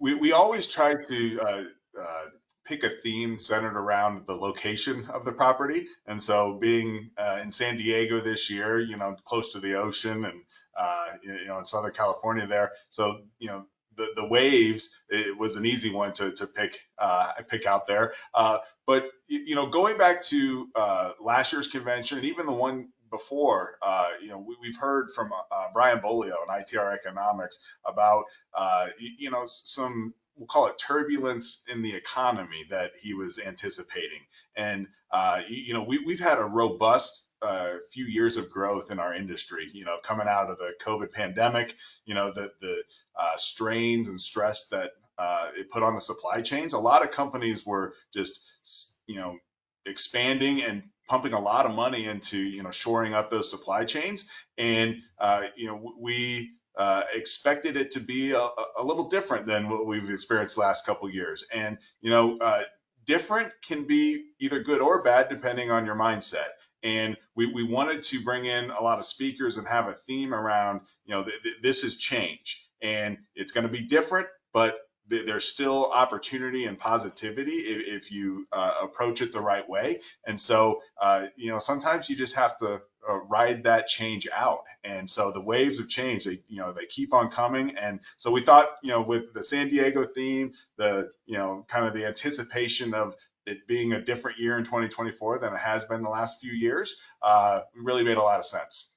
we, 0.00 0.14
we 0.14 0.32
always 0.32 0.66
try 0.66 0.94
to 0.94 1.40
uh, 1.40 1.64
uh, 2.00 2.24
pick 2.64 2.82
a 2.82 2.88
theme 2.88 3.38
centered 3.38 3.76
around 3.76 4.26
the 4.26 4.34
location 4.34 5.06
of 5.12 5.24
the 5.24 5.32
property. 5.32 5.86
And 6.06 6.20
so, 6.20 6.54
being 6.54 7.10
uh, 7.16 7.40
in 7.42 7.50
San 7.50 7.76
Diego 7.76 8.20
this 8.20 8.50
year, 8.50 8.78
you 8.78 8.96
know, 8.96 9.16
close 9.24 9.52
to 9.52 9.60
the 9.60 9.74
ocean 9.74 10.24
and 10.24 10.42
uh, 10.76 11.06
you 11.22 11.46
know 11.46 11.58
in 11.58 11.64
Southern 11.64 11.92
California 11.92 12.46
there, 12.46 12.72
so 12.88 13.22
you 13.38 13.48
know. 13.48 13.66
The, 13.96 14.08
the 14.16 14.26
waves 14.26 14.90
it 15.08 15.38
was 15.38 15.54
an 15.54 15.64
easy 15.64 15.92
one 15.92 16.12
to, 16.14 16.32
to 16.32 16.48
pick 16.48 16.76
uh, 16.98 17.30
pick 17.48 17.64
out 17.64 17.86
there, 17.86 18.12
uh, 18.34 18.58
but 18.88 19.08
you 19.28 19.54
know 19.54 19.68
going 19.68 19.96
back 19.96 20.20
to 20.22 20.68
uh, 20.74 21.12
last 21.20 21.52
year's 21.52 21.68
convention 21.68 22.18
and 22.18 22.26
even 22.26 22.46
the 22.46 22.52
one 22.52 22.88
before, 23.14 23.78
uh, 23.80 24.08
you 24.20 24.28
know, 24.28 24.38
we, 24.38 24.56
have 24.66 24.76
heard 24.76 25.08
from 25.10 25.30
uh, 25.32 25.66
Brian 25.72 26.00
Beaulieu 26.00 26.34
and 26.48 26.64
ITR 26.64 26.92
Economics 26.92 27.76
about, 27.86 28.24
uh, 28.52 28.88
you 28.98 29.30
know, 29.30 29.44
some 29.46 30.14
we'll 30.36 30.46
call 30.46 30.66
it 30.66 30.78
turbulence 30.78 31.64
in 31.72 31.82
the 31.82 31.94
economy 31.94 32.64
that 32.70 32.92
he 33.00 33.14
was 33.14 33.38
anticipating. 33.38 34.20
And, 34.56 34.88
uh, 35.10 35.42
you 35.48 35.74
know, 35.74 35.84
we, 35.84 35.98
we've 35.98 36.20
had 36.20 36.38
a 36.38 36.44
robust 36.44 37.30
uh, 37.40 37.74
few 37.92 38.06
years 38.06 38.36
of 38.36 38.50
growth 38.50 38.90
in 38.90 38.98
our 38.98 39.14
industry, 39.14 39.66
you 39.72 39.84
know, 39.84 39.98
coming 40.02 40.26
out 40.28 40.50
of 40.50 40.58
the 40.58 40.74
COVID 40.82 41.12
pandemic, 41.12 41.74
you 42.04 42.14
know, 42.14 42.32
the, 42.32 42.50
the 42.60 42.82
uh, 43.16 43.36
strains 43.36 44.08
and 44.08 44.20
stress 44.20 44.68
that 44.68 44.92
uh, 45.18 45.50
it 45.56 45.70
put 45.70 45.82
on 45.82 45.94
the 45.94 46.00
supply 46.00 46.40
chains. 46.40 46.72
A 46.72 46.78
lot 46.80 47.02
of 47.02 47.10
companies 47.10 47.64
were 47.64 47.94
just, 48.12 48.98
you 49.06 49.16
know, 49.16 49.38
expanding 49.86 50.62
and 50.62 50.82
pumping 51.08 51.34
a 51.34 51.40
lot 51.40 51.66
of 51.66 51.74
money 51.74 52.06
into, 52.06 52.38
you 52.38 52.62
know, 52.62 52.70
shoring 52.70 53.14
up 53.14 53.30
those 53.30 53.50
supply 53.50 53.84
chains. 53.84 54.30
And, 54.56 54.96
uh, 55.18 55.44
you 55.54 55.66
know, 55.66 55.92
we, 56.00 56.52
uh, 56.76 57.04
expected 57.14 57.76
it 57.76 57.92
to 57.92 58.00
be 58.00 58.32
a, 58.32 58.38
a, 58.40 58.82
little 58.82 59.08
different 59.08 59.46
than 59.46 59.68
what 59.68 59.86
we've 59.86 60.10
experienced 60.10 60.58
last 60.58 60.84
couple 60.84 61.08
years. 61.08 61.44
And, 61.52 61.78
you 62.00 62.10
know, 62.10 62.38
uh, 62.38 62.62
different 63.04 63.52
can 63.66 63.86
be 63.86 64.24
either 64.40 64.60
good 64.60 64.80
or 64.80 65.02
bad 65.02 65.28
depending 65.28 65.70
on 65.70 65.86
your 65.86 65.94
mindset. 65.94 66.48
And 66.82 67.16
we, 67.34 67.46
we 67.46 67.62
wanted 67.62 68.02
to 68.02 68.20
bring 68.22 68.44
in 68.44 68.70
a 68.70 68.82
lot 68.82 68.98
of 68.98 69.04
speakers 69.04 69.56
and 69.56 69.66
have 69.68 69.88
a 69.88 69.92
theme 69.92 70.34
around, 70.34 70.82
you 71.04 71.14
know, 71.14 71.22
th- 71.22 71.42
th- 71.42 71.56
this 71.62 71.84
is 71.84 71.96
change 71.96 72.68
and 72.82 73.18
it's 73.34 73.52
going 73.52 73.66
to 73.66 73.72
be 73.72 73.86
different, 73.86 74.26
but 74.52 74.76
there's 75.08 75.44
still 75.44 75.90
opportunity 75.92 76.64
and 76.64 76.78
positivity 76.78 77.52
if, 77.52 78.04
if 78.04 78.12
you 78.12 78.46
uh, 78.52 78.74
approach 78.82 79.22
it 79.22 79.32
the 79.32 79.40
right 79.40 79.68
way. 79.68 80.00
And 80.26 80.40
so, 80.40 80.80
uh, 81.00 81.26
you 81.36 81.50
know, 81.50 81.58
sometimes 81.58 82.08
you 82.08 82.16
just 82.16 82.36
have 82.36 82.56
to 82.58 82.82
uh, 83.08 83.18
ride 83.28 83.64
that 83.64 83.86
change 83.86 84.26
out. 84.32 84.64
And 84.82 85.08
so 85.08 85.30
the 85.30 85.40
waves 85.40 85.78
of 85.78 85.88
change, 85.88 86.24
they 86.24 86.40
you 86.48 86.58
know 86.58 86.72
they 86.72 86.86
keep 86.86 87.12
on 87.12 87.30
coming. 87.30 87.76
And 87.76 88.00
so 88.16 88.30
we 88.30 88.40
thought 88.40 88.68
you 88.82 88.90
know 88.90 89.02
with 89.02 89.34
the 89.34 89.44
San 89.44 89.68
Diego 89.68 90.04
theme, 90.04 90.52
the 90.78 91.10
you 91.26 91.36
know 91.36 91.64
kind 91.68 91.86
of 91.86 91.94
the 91.94 92.06
anticipation 92.06 92.94
of 92.94 93.14
it 93.46 93.66
being 93.66 93.92
a 93.92 94.00
different 94.00 94.38
year 94.38 94.56
in 94.56 94.64
2024 94.64 95.40
than 95.40 95.52
it 95.52 95.58
has 95.58 95.84
been 95.84 96.02
the 96.02 96.08
last 96.08 96.40
few 96.40 96.52
years, 96.52 96.96
uh, 97.22 97.60
really 97.76 98.02
made 98.02 98.16
a 98.16 98.22
lot 98.22 98.38
of 98.38 98.46
sense. 98.46 98.93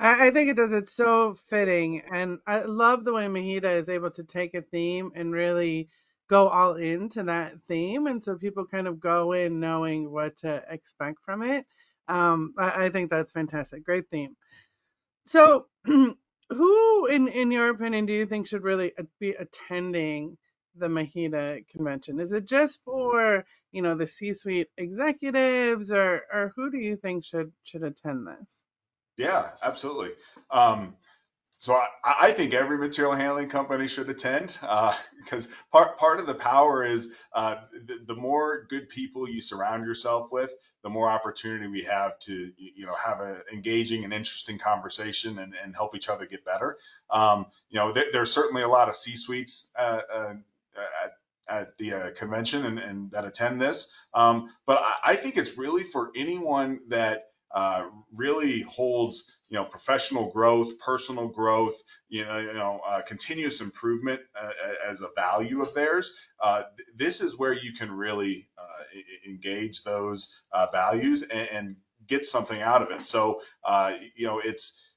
I, 0.00 0.28
I 0.28 0.32
think 0.32 0.50
it 0.50 0.58
does. 0.58 0.72
It's 0.72 0.94
so 0.94 1.36
fitting, 1.50 2.02
and 2.12 2.40
I 2.48 2.62
love 2.62 3.04
the 3.06 3.14
way 3.14 3.26
MHEDA 3.28 3.80
is 3.82 3.90
able 3.90 4.12
to 4.12 4.24
take 4.24 4.54
a 4.54 4.62
theme 4.62 5.12
and 5.16 5.32
really 5.32 5.90
go 6.30 6.48
all 6.48 6.76
into 6.76 7.24
that 7.24 7.54
theme, 7.68 8.08
and 8.08 8.24
so 8.24 8.36
people 8.36 8.66
kind 8.66 8.88
of 8.88 9.00
go 9.00 9.32
in 9.34 9.60
knowing 9.60 10.12
what 10.12 10.38
to 10.38 10.64
expect 10.70 11.20
from 11.24 11.42
it. 11.44 11.66
Um, 12.08 12.54
I, 12.58 12.86
I 12.86 12.90
think 12.90 13.10
that's 13.10 13.32
fantastic. 13.32 13.84
Great 13.84 14.06
theme. 14.10 14.36
So, 15.26 15.66
who, 15.84 17.06
in 17.06 17.28
in 17.28 17.52
your 17.52 17.70
opinion, 17.70 18.06
do 18.06 18.14
you 18.14 18.26
think 18.26 18.48
should 18.48 18.64
really 18.64 18.92
be 19.20 19.32
attending 19.32 20.38
the 20.76 20.88
MHEDA 20.88 21.68
convention? 21.68 22.20
Is 22.20 22.32
it 22.32 22.46
just 22.46 22.80
for 22.84 23.44
you 23.72 23.82
know 23.82 23.96
the 23.96 24.06
C-suite 24.08 24.68
executives, 24.78 25.92
or 25.92 26.22
or 26.32 26.52
who 26.56 26.70
do 26.70 26.78
you 26.78 26.96
think 26.96 27.24
should 27.24 27.52
should 27.64 27.84
attend 27.84 28.26
this? 28.28 28.62
Yeah, 29.16 29.50
absolutely. 29.62 30.10
Um, 30.50 30.94
so 31.60 31.74
I, 31.74 31.88
I 32.02 32.32
think 32.32 32.54
every 32.54 32.78
material 32.78 33.14
handling 33.14 33.50
company 33.50 33.86
should 33.86 34.08
attend 34.08 34.56
uh, 34.62 34.96
because 35.18 35.46
part 35.70 35.98
part 35.98 36.18
of 36.18 36.26
the 36.26 36.34
power 36.34 36.82
is 36.82 37.14
uh, 37.34 37.56
the, 37.72 37.98
the 38.06 38.14
more 38.14 38.64
good 38.70 38.88
people 38.88 39.28
you 39.28 39.42
surround 39.42 39.86
yourself 39.86 40.32
with, 40.32 40.54
the 40.82 40.88
more 40.88 41.10
opportunity 41.10 41.68
we 41.68 41.82
have 41.82 42.18
to 42.20 42.50
you 42.56 42.86
know 42.86 42.94
have 42.94 43.20
an 43.20 43.42
engaging 43.52 44.04
and 44.04 44.14
interesting 44.14 44.56
conversation 44.56 45.38
and, 45.38 45.54
and 45.62 45.76
help 45.76 45.94
each 45.94 46.08
other 46.08 46.24
get 46.24 46.46
better. 46.46 46.78
Um, 47.10 47.44
you 47.68 47.78
know, 47.78 47.92
there, 47.92 48.06
there's 48.10 48.32
certainly 48.32 48.62
a 48.62 48.68
lot 48.68 48.88
of 48.88 48.94
C 48.94 49.14
suites 49.14 49.70
uh, 49.78 50.00
uh, 50.10 50.34
at 51.04 51.12
at 51.46 51.76
the 51.76 51.92
uh, 51.92 52.10
convention 52.12 52.64
and, 52.64 52.78
and, 52.78 53.10
that 53.10 53.24
attend 53.24 53.60
this. 53.60 53.92
Um, 54.14 54.54
but 54.66 54.78
I, 54.78 54.94
I, 55.10 55.14
think 55.16 55.36
it's 55.36 55.58
really 55.58 55.82
for 55.82 56.12
anyone 56.14 56.78
that 56.88 57.29
uh, 57.52 57.86
really 58.14 58.62
holds 58.62 59.38
you 59.48 59.56
know 59.56 59.64
professional 59.64 60.30
growth, 60.30 60.78
personal 60.78 61.28
growth, 61.28 61.82
you 62.08 62.24
know, 62.24 62.38
you 62.38 62.54
know 62.54 62.80
uh, 62.86 63.02
continuous 63.02 63.60
improvement 63.60 64.20
uh, 64.40 64.50
as 64.88 65.00
a 65.00 65.08
value 65.16 65.60
of 65.60 65.74
theirs. 65.74 66.16
Uh, 66.40 66.62
this 66.94 67.20
is 67.20 67.36
where 67.36 67.52
you 67.52 67.72
can 67.72 67.90
really 67.90 68.48
uh, 68.56 68.98
engage 69.26 69.82
those 69.82 70.40
values 70.72 71.22
and, 71.22 71.48
and, 71.48 71.76
get 72.06 72.24
something 72.24 72.60
out 72.60 72.82
of 72.82 72.90
it. 72.90 73.06
So 73.06 73.40
you 74.16 74.26
know 74.26 74.40
it's 74.40 74.90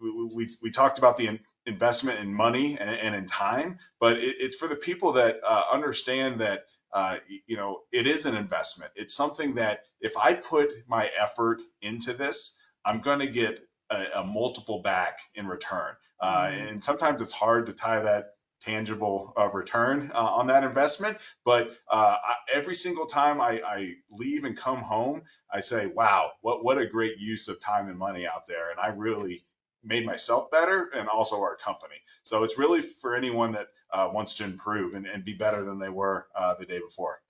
we, 0.00 0.28
we, 0.34 0.48
we 0.60 0.70
talked 0.70 0.98
about 0.98 1.18
the 1.18 1.38
investment 1.66 2.18
in 2.18 2.34
money 2.34 2.76
and, 2.80 2.90
and 2.90 3.14
in 3.14 3.26
time, 3.26 3.78
but 4.00 4.16
it, 4.16 4.36
it's 4.40 4.56
for 4.56 4.66
the 4.66 4.76
people 4.76 5.12
that 5.12 5.40
understand 5.70 6.40
that 6.40 6.64
uh, 6.92 7.18
you 7.46 7.56
know, 7.56 7.80
it 7.92 8.06
is 8.06 8.26
an 8.26 8.36
investment. 8.36 8.92
It's 8.96 9.14
something 9.14 9.56
that 9.56 9.80
if 10.00 10.16
I 10.16 10.34
put 10.34 10.72
my 10.88 11.10
effort 11.20 11.60
into 11.82 12.12
this, 12.12 12.62
I'm 12.84 13.00
going 13.00 13.20
to 13.20 13.26
get 13.26 13.60
a, 13.90 14.04
a, 14.16 14.24
multiple 14.24 14.82
back 14.82 15.20
in 15.34 15.46
return. 15.46 15.94
Uh, 16.20 16.46
mm-hmm. 16.46 16.68
And 16.68 16.84
sometimes 16.84 17.20
it's 17.22 17.32
hard 17.32 17.66
to 17.66 17.72
tie 17.72 18.00
that 18.00 18.26
tangible 18.62 19.32
uh, 19.36 19.50
return 19.52 20.10
uh, 20.14 20.18
on 20.18 20.48
that 20.48 20.64
investment. 20.64 21.18
But 21.44 21.70
uh, 21.90 22.16
I, 22.22 22.34
every 22.52 22.74
single 22.74 23.06
time 23.06 23.40
I, 23.40 23.60
I, 23.64 23.92
leave 24.10 24.44
and 24.44 24.56
come 24.56 24.78
home, 24.78 25.22
I 25.52 25.60
say, 25.60 25.86
wow, 25.86 26.32
what, 26.40 26.64
what 26.64 26.78
a 26.78 26.86
great 26.86 27.18
use 27.18 27.48
of 27.48 27.60
time 27.60 27.88
and 27.88 27.98
money 27.98 28.26
out 28.26 28.46
there. 28.46 28.70
And 28.70 28.80
I 28.80 28.88
really 28.88 29.44
made 29.86 30.04
myself 30.04 30.50
better 30.50 30.90
and 30.94 31.08
also 31.08 31.40
our 31.40 31.56
company. 31.56 31.96
So 32.22 32.42
it's 32.42 32.58
really 32.58 32.82
for 32.82 33.14
anyone 33.16 33.52
that 33.52 33.68
uh, 33.92 34.10
wants 34.12 34.34
to 34.34 34.44
improve 34.44 34.94
and, 34.94 35.06
and, 35.06 35.24
be 35.24 35.32
better 35.32 35.62
than 35.62 35.78
they 35.78 35.88
were 35.88 36.26
uh, 36.34 36.54
the 36.56 36.66
day 36.66 36.80
before. 36.80 37.20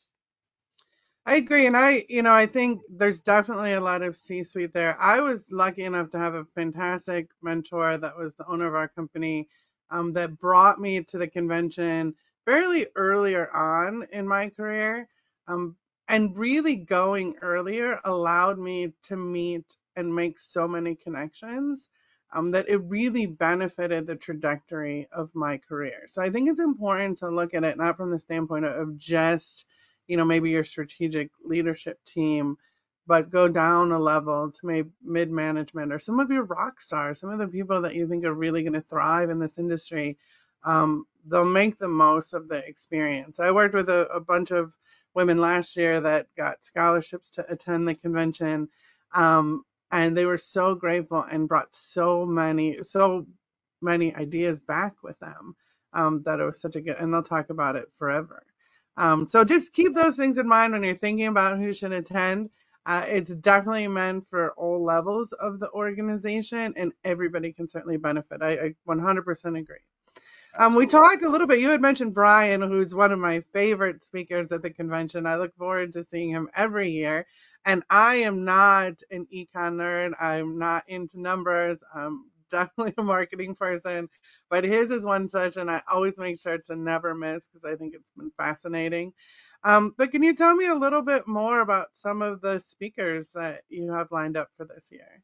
I 1.27 1.37
agree. 1.37 1.67
And 1.67 1.77
I, 1.77 2.07
you 2.09 2.23
know, 2.23 2.33
I 2.33 2.47
think 2.47 2.81
there's 2.89 3.21
definitely 3.21 3.75
a 3.75 3.81
lot 3.81 4.03
of 4.03 4.17
C 4.17 4.43
suite 4.43 4.73
there. 4.73 4.97
I 5.01 5.21
was 5.21 5.51
lucky 5.51 5.83
enough 5.83 6.11
to 6.11 6.19
have 6.19 6.35
a 6.35 6.47
fantastic 6.55 7.29
mentor 7.43 7.99
that 7.99 8.17
was 8.17 8.35
the 8.35 8.47
owner 8.47 8.67
of 8.67 8.75
our 8.75 8.89
company 8.89 9.49
um, 9.91 10.13
that 10.15 10.39
brought 10.39 10.81
me 10.81 11.03
to 11.03 11.19
the 11.19 11.29
convention 11.29 12.15
fairly 12.45 12.87
earlier 12.97 13.55
on 13.55 14.07
in 14.13 14.27
my 14.27 14.49
career. 14.49 15.09
Um, 15.47 15.77
and 16.09 16.37
really 16.37 16.77
going 16.77 17.35
earlier 17.43 18.01
allowed 18.05 18.59
me 18.59 18.93
to 19.03 19.17
meet 19.17 19.77
and 19.97 20.15
make 20.15 20.39
so 20.39 20.69
many 20.69 20.95
connections 20.95 21.89
um, 22.37 22.51
that 22.51 22.69
it 22.69 22.77
really 22.89 23.25
benefited 23.25 24.07
the 24.07 24.15
trajectory 24.15 25.09
of 25.11 25.35
my 25.35 25.57
career. 25.57 26.03
So 26.07 26.21
I 26.21 26.29
think 26.29 26.51
it's 26.51 26.61
important 26.61 27.19
to 27.19 27.31
look 27.31 27.55
at 27.55 27.65
it 27.65 27.79
not 27.79 27.97
from 27.97 28.11
the 28.11 28.19
standpoint 28.19 28.67
of 28.67 28.99
just, 28.99 29.65
you 30.07 30.19
know, 30.19 30.25
maybe 30.25 30.51
your 30.51 30.63
strategic 30.63 31.31
leadership 31.43 31.99
team, 32.05 32.59
but 33.07 33.31
go 33.31 33.49
down 33.49 33.91
a 33.91 33.99
level 33.99 34.51
to 34.51 34.67
maybe 34.67 34.91
mid 35.03 35.31
management 35.31 35.95
or 35.95 35.99
some 35.99 36.21
of 36.21 36.31
your 36.31 36.45
rock 36.45 36.83
stars, 36.83 37.19
some 37.21 37.31
of 37.31 37.39
the 37.39 37.49
people 37.49 37.81
that 37.81 37.95
you 37.95 38.07
think 38.07 38.23
are 38.27 38.35
really 38.35 38.63
going 38.63 38.75
to 38.75 38.83
thrive 38.83 39.31
in 39.31 39.39
this 39.39 39.57
industry. 39.57 40.19
Um, 40.63 41.07
they'll 41.27 41.47
make 41.47 41.79
the 41.79 41.89
most 41.89 42.35
of 42.35 42.49
the 42.49 42.59
experience. 42.59 43.41
I 43.41 43.51
worked 43.51 43.75
with 43.75 43.89
a, 43.89 44.09
a 44.09 44.21
bunch 44.21 44.51
of 44.51 44.75
women 45.15 45.39
last 45.39 45.75
year 45.75 46.03
that 46.03 46.27
got 46.37 46.67
scholarships 46.67 47.31
to 47.31 47.51
attend 47.51 47.89
the 47.89 47.95
convention. 47.95 48.69
Um, 49.15 49.65
and 49.93 50.17
they 50.17 50.27
were 50.27 50.39
so 50.39 50.75
grateful 50.77 51.25
and 51.31 51.49
brought 51.49 51.75
so 51.75 52.27
many 52.27 52.79
so 52.83 53.27
many 53.83 54.15
ideas 54.17 54.61
back 54.61 54.95
with 55.05 55.19
them 55.21 55.57
um, 55.95 56.23
that 56.25 56.41
it 56.41 56.45
was 56.45 56.61
such 56.61 56.77
a 56.77 56.83
good 56.83 56.97
and 56.99 57.15
they'll 57.15 57.23
talk 57.23 57.51
about 57.51 57.77
it 57.77 57.87
forever 57.99 58.45
um, 58.99 59.29
so 59.29 59.45
just 59.45 59.75
keep 59.75 59.95
those 59.95 60.17
things 60.17 60.39
in 60.39 60.49
mind 60.49 60.73
when 60.75 60.85
you're 60.85 60.97
thinking 60.97 61.29
about 61.29 61.59
who 61.59 61.75
should 61.75 61.93
attend 61.93 62.51
uh, 62.87 63.05
it's 63.09 63.35
definitely 63.37 63.89
meant 63.89 64.25
for 64.31 64.53
all 64.53 64.85
levels 64.85 65.33
of 65.35 65.61
the 65.61 65.71
organization 65.73 66.75
and 66.77 66.93
everybody 67.05 67.53
can 67.53 67.69
certainly 67.69 67.99
benefit 67.99 68.43
i, 68.43 68.53
I 68.53 68.75
100% 68.89 69.59
agree 69.59 69.79
um, 70.59 70.75
we 70.75 70.87
talked 70.87 71.23
a 71.23 71.29
little 71.31 71.47
bit. 71.47 71.61
You 71.61 71.71
had 71.71 71.81
mentioned 71.81 72.15
Brian, 72.15 72.61
who's 72.61 72.95
one 72.95 73.13
of 73.13 73.19
my 73.19 73.43
favorite 73.55 74.05
speakers 74.05 74.53
at 74.53 74.63
the 74.63 74.71
convention. 74.71 75.27
I 75.27 75.37
look 75.37 75.57
forward 75.57 75.93
to 75.95 76.05
seeing 76.05 76.29
him 76.31 76.51
every 76.55 76.91
year. 76.91 77.27
And 77.67 77.83
I 77.91 78.17
am 78.17 78.45
not 78.45 79.03
an 79.11 79.27
econ 79.35 79.75
nerd. 79.75 80.13
I'm 80.21 80.57
not 80.59 80.85
into 80.89 81.21
numbers. 81.21 81.79
I'm 81.93 82.31
definitely 82.51 82.95
a 82.97 83.03
marketing 83.03 83.57
person. 83.57 84.09
But 84.49 84.63
his 84.65 84.93
is 84.93 85.05
one 85.05 85.29
session 85.29 85.69
I 85.69 85.83
always 85.93 86.17
make 86.17 86.39
sure 86.39 86.59
to 86.59 86.77
never 86.77 87.13
miss 87.15 87.49
because 87.49 87.65
I 87.65 87.75
think 87.75 87.95
it's 87.95 88.09
been 88.17 88.31
fascinating. 88.39 89.13
Um, 89.65 89.95
but 89.99 90.13
can 90.13 90.23
you 90.23 90.35
tell 90.35 90.55
me 90.55 90.67
a 90.67 90.75
little 90.77 91.03
bit 91.03 91.27
more 91.27 91.61
about 91.61 91.89
some 91.95 92.23
of 92.23 92.41
the 92.41 92.61
speakers 92.61 93.31
that 93.35 93.63
you 93.69 93.93
have 93.93 94.13
lined 94.13 94.37
up 94.37 94.49
for 94.57 94.65
this 94.65 94.87
year? 94.93 95.23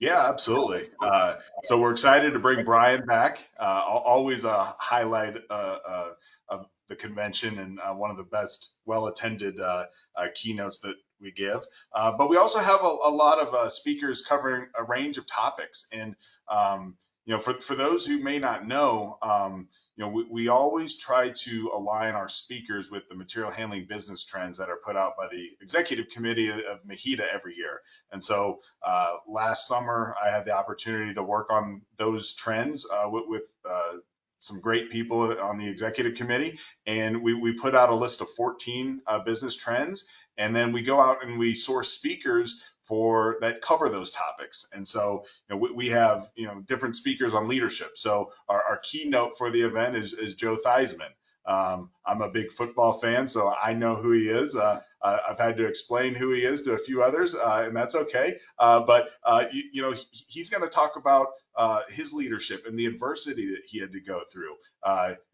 Yeah, 0.00 0.28
absolutely. 0.28 0.82
Uh, 1.00 1.36
so 1.62 1.80
we're 1.80 1.92
excited 1.92 2.32
to 2.32 2.38
bring 2.38 2.64
Brian 2.64 3.04
back. 3.06 3.38
Uh, 3.58 3.82
always 3.86 4.44
a 4.44 4.74
highlight 4.78 5.36
uh, 5.48 5.78
uh, 5.86 6.10
of 6.48 6.66
the 6.88 6.96
convention 6.96 7.58
and 7.58 7.78
uh, 7.80 7.92
one 7.94 8.10
of 8.10 8.16
the 8.16 8.24
best, 8.24 8.74
well-attended 8.86 9.60
uh, 9.60 9.86
keynotes 10.34 10.80
that 10.80 10.96
we 11.20 11.32
give. 11.32 11.60
but 11.94 12.28
we 12.28 12.36
also 12.36 12.58
have 12.58 12.80
a, 12.82 12.96
a 13.04 13.10
lot 13.10 13.38
of 13.38 13.72
speakers 13.72 14.22
covering 14.22 14.66
a 14.78 14.84
range 14.84 15.18
of 15.18 15.26
topics. 15.26 15.88
And 15.92 16.16
um, 16.48 16.96
you 17.26 17.34
know, 17.36 17.40
for, 17.40 17.54
for 17.54 17.74
those 17.74 18.06
who 18.06 18.18
may 18.18 18.38
not 18.38 18.66
know, 18.66 19.18
um, 19.22 19.68
you 19.96 20.04
know, 20.04 20.10
we, 20.10 20.24
we 20.24 20.48
always 20.48 20.96
try 20.96 21.28
to 21.28 21.70
align 21.72 22.14
our 22.14 22.28
speakers 22.28 22.90
with 22.90 23.08
the 23.08 23.14
material 23.14 23.52
handling 23.52 23.84
business 23.84 24.24
trends 24.24 24.58
that 24.58 24.68
are 24.68 24.78
put 24.84 24.96
out 24.96 25.16
by 25.16 25.28
the 25.30 25.50
executive 25.60 26.08
committee 26.08 26.48
of 26.48 26.84
MHEDA 26.84 27.22
every 27.32 27.54
year. 27.54 27.82
And 28.10 28.20
so 28.20 28.58
uh, 28.82 29.16
last 29.28 29.68
summer, 29.68 30.14
I 30.20 30.30
had 30.30 30.46
the 30.46 30.56
opportunity 30.56 31.14
to 31.14 31.22
work 31.22 31.52
on 31.52 31.82
those 31.96 32.34
trends 32.34 32.84
uh, 32.90 33.08
with, 33.10 33.24
with 33.28 33.44
uh, 33.68 33.98
some 34.40 34.60
great 34.60 34.90
people 34.90 35.38
on 35.40 35.58
the 35.58 35.68
executive 35.68 36.16
committee, 36.16 36.58
and 36.86 37.22
we, 37.22 37.34
we 37.34 37.52
put 37.52 37.74
out 37.74 37.90
a 37.90 37.94
list 37.94 38.20
of 38.20 38.28
14 38.30 39.02
uh, 39.06 39.20
business 39.20 39.54
trends, 39.54 40.08
and 40.36 40.56
then 40.56 40.72
we 40.72 40.82
go 40.82 41.00
out 41.00 41.24
and 41.24 41.38
we 41.38 41.54
source 41.54 41.90
speakers 41.90 42.62
for 42.82 43.36
that 43.40 43.60
cover 43.60 43.88
those 43.88 44.10
topics. 44.10 44.66
And 44.72 44.88
so 44.88 45.24
you 45.48 45.54
know, 45.54 45.60
we, 45.60 45.70
we, 45.72 45.88
have 45.90 46.24
you 46.34 46.46
know 46.46 46.60
different 46.66 46.96
speakers 46.96 47.34
on 47.34 47.46
leadership. 47.46 47.90
So 47.94 48.32
our, 48.48 48.62
our 48.62 48.78
keynote 48.78 49.36
for 49.36 49.50
the 49.50 49.62
event 49.62 49.96
is, 49.96 50.14
is 50.14 50.34
Joe 50.34 50.56
Theismann. 50.56 51.12
Um, 51.46 51.90
I'm 52.04 52.22
a 52.22 52.30
big 52.30 52.52
football 52.52 52.92
fan, 52.92 53.26
so 53.26 53.52
I 53.52 53.72
know 53.74 53.94
who 53.94 54.12
he 54.12 54.28
is. 54.28 54.56
Uh, 54.56 54.80
uh, 55.02 55.18
I've 55.28 55.38
had 55.38 55.56
to 55.56 55.66
explain 55.66 56.14
who 56.14 56.30
he 56.30 56.42
is 56.42 56.62
to 56.62 56.72
a 56.72 56.78
few 56.78 57.02
others, 57.02 57.34
uh, 57.34 57.64
and 57.66 57.74
that's 57.74 57.94
okay. 57.94 58.36
Uh, 58.58 58.80
but 58.80 59.08
uh, 59.24 59.44
you, 59.50 59.62
you, 59.72 59.82
know, 59.82 59.92
he, 59.92 60.04
he's 60.28 60.50
going 60.50 60.62
to 60.62 60.68
talk 60.68 60.96
about 60.96 61.28
uh, 61.56 61.82
his 61.88 62.12
leadership 62.12 62.66
and 62.66 62.78
the 62.78 62.86
adversity 62.86 63.50
that 63.50 63.62
he 63.66 63.80
had 63.80 63.92
to 63.92 64.00
go 64.00 64.20
through. 64.32 64.54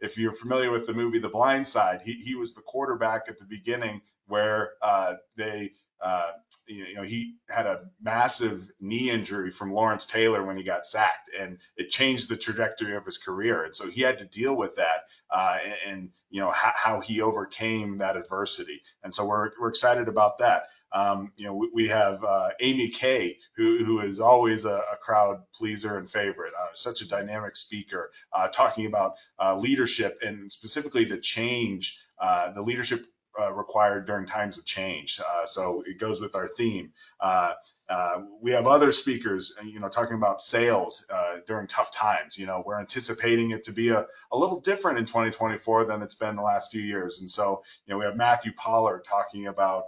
if 0.00 0.18
you're 0.18 0.32
familiar 0.32 0.70
with 0.70 0.86
the 0.86 0.94
movie 0.94 1.18
The 1.18 1.28
Blind 1.28 1.66
Side, 1.66 2.00
he, 2.04 2.12
he 2.12 2.34
was 2.34 2.54
the 2.54 2.62
quarterback 2.62 3.22
at 3.28 3.38
the 3.38 3.46
beginning 3.46 4.00
where 4.26 4.70
they 5.36 5.72
uh, 6.00 6.32
you 6.66 6.94
know, 6.94 7.02
he 7.02 7.36
had 7.48 7.66
a 7.66 7.84
massive 8.00 8.68
knee 8.80 9.10
injury 9.10 9.50
from 9.50 9.72
Lawrence 9.72 10.06
Taylor 10.06 10.44
when 10.44 10.56
he 10.56 10.64
got 10.64 10.84
sacked, 10.84 11.30
and 11.38 11.58
it 11.76 11.90
changed 11.90 12.28
the 12.28 12.36
trajectory 12.36 12.96
of 12.96 13.04
his 13.04 13.18
career. 13.18 13.62
And 13.62 13.74
so 13.74 13.88
he 13.88 14.02
had 14.02 14.18
to 14.18 14.24
deal 14.24 14.54
with 14.54 14.76
that, 14.76 15.02
uh, 15.30 15.58
and, 15.64 15.74
and, 15.86 16.10
you 16.30 16.40
know 16.40 16.50
how, 16.50 16.72
how, 16.74 17.00
he 17.00 17.20
overcame 17.20 17.98
that 17.98 18.16
adversity. 18.16 18.82
And 19.02 19.12
so 19.12 19.26
we're 19.26 19.50
we're 19.60 19.68
excited 19.68 20.08
about 20.08 20.38
that. 20.38 20.64
Um, 20.92 21.32
you 21.36 21.46
know, 21.46 21.54
we, 21.54 21.70
we 21.74 21.88
have 21.88 22.22
uh, 22.24 22.50
Amy 22.60 22.90
Kay, 22.90 23.38
who, 23.56 23.84
who 23.84 24.00
is 24.00 24.20
always 24.20 24.64
a, 24.64 24.82
a 24.92 24.96
crowd 25.00 25.42
pleaser 25.54 25.98
and 25.98 26.08
favorite, 26.08 26.52
uh, 26.58 26.68
such 26.74 27.02
a 27.02 27.08
dynamic 27.08 27.56
speaker, 27.56 28.10
uh, 28.32 28.48
talking 28.48 28.86
about 28.86 29.16
uh, 29.38 29.56
leadership 29.56 30.18
and 30.22 30.50
specifically 30.50 31.04
the 31.04 31.18
change, 31.18 31.98
uh, 32.18 32.52
the 32.52 32.62
leadership 32.62 33.04
uh, 33.40 33.52
required 33.52 34.06
during 34.06 34.26
times 34.26 34.58
of 34.58 34.64
change. 34.64 35.20
Uh, 35.20 35.46
so 35.46 35.82
it 35.86 35.98
goes 35.98 36.20
with 36.20 36.34
our 36.34 36.46
theme. 36.46 36.92
Uh, 37.20 37.54
uh, 37.88 38.22
we 38.40 38.52
have 38.52 38.66
other 38.66 38.92
speakers, 38.92 39.54
you 39.64 39.80
know, 39.80 39.88
talking 39.88 40.16
about 40.16 40.40
sales 40.40 41.06
uh, 41.10 41.38
during 41.46 41.66
tough 41.66 41.92
times. 41.92 42.38
You 42.38 42.46
know, 42.46 42.62
we're 42.64 42.80
anticipating 42.80 43.50
it 43.50 43.64
to 43.64 43.72
be 43.72 43.90
a, 43.90 44.06
a 44.32 44.36
little 44.36 44.60
different 44.60 44.98
in 44.98 45.04
2024 45.04 45.84
than 45.84 46.02
it's 46.02 46.14
been 46.14 46.36
the 46.36 46.42
last 46.42 46.72
few 46.72 46.82
years. 46.82 47.20
And 47.20 47.30
so, 47.30 47.62
you 47.86 47.92
know, 47.92 47.98
we 47.98 48.04
have 48.04 48.16
Matthew 48.16 48.52
Pollard 48.52 49.04
talking 49.04 49.46
about, 49.46 49.84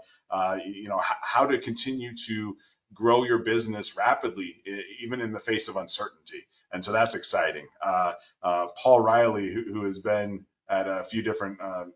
you 0.65 0.89
know, 0.89 1.01
how 1.01 1.47
to 1.47 1.59
continue 1.59 2.13
to 2.27 2.57
grow 2.95 3.25
your 3.25 3.39
business 3.39 3.97
rapidly, 3.97 4.63
even 5.01 5.21
in 5.21 5.33
the 5.33 5.41
face 5.41 5.69
of 5.69 5.77
uncertainty. 5.77 6.47
And 6.73 6.85
so 6.85 6.93
that's 6.93 7.15
exciting. 7.15 7.67
Uh, 7.83 8.13
uh, 8.43 8.67
Paul 8.83 9.01
Riley, 9.01 9.53
who, 9.53 9.63
who, 9.63 9.85
has 9.85 10.01
been 10.01 10.45
at 10.69 10.87
a 10.87 11.03
few 11.03 11.23
different 11.23 11.61
uh, 11.63 11.87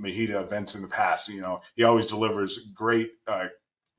MHEDA 0.00 0.40
events 0.40 0.74
in 0.74 0.82
the 0.82 0.88
past, 0.88 1.32
you 1.32 1.40
know, 1.40 1.60
he 1.76 1.84
always 1.84 2.06
delivers 2.06 2.58
great 2.74 3.12
uh, 3.26 3.48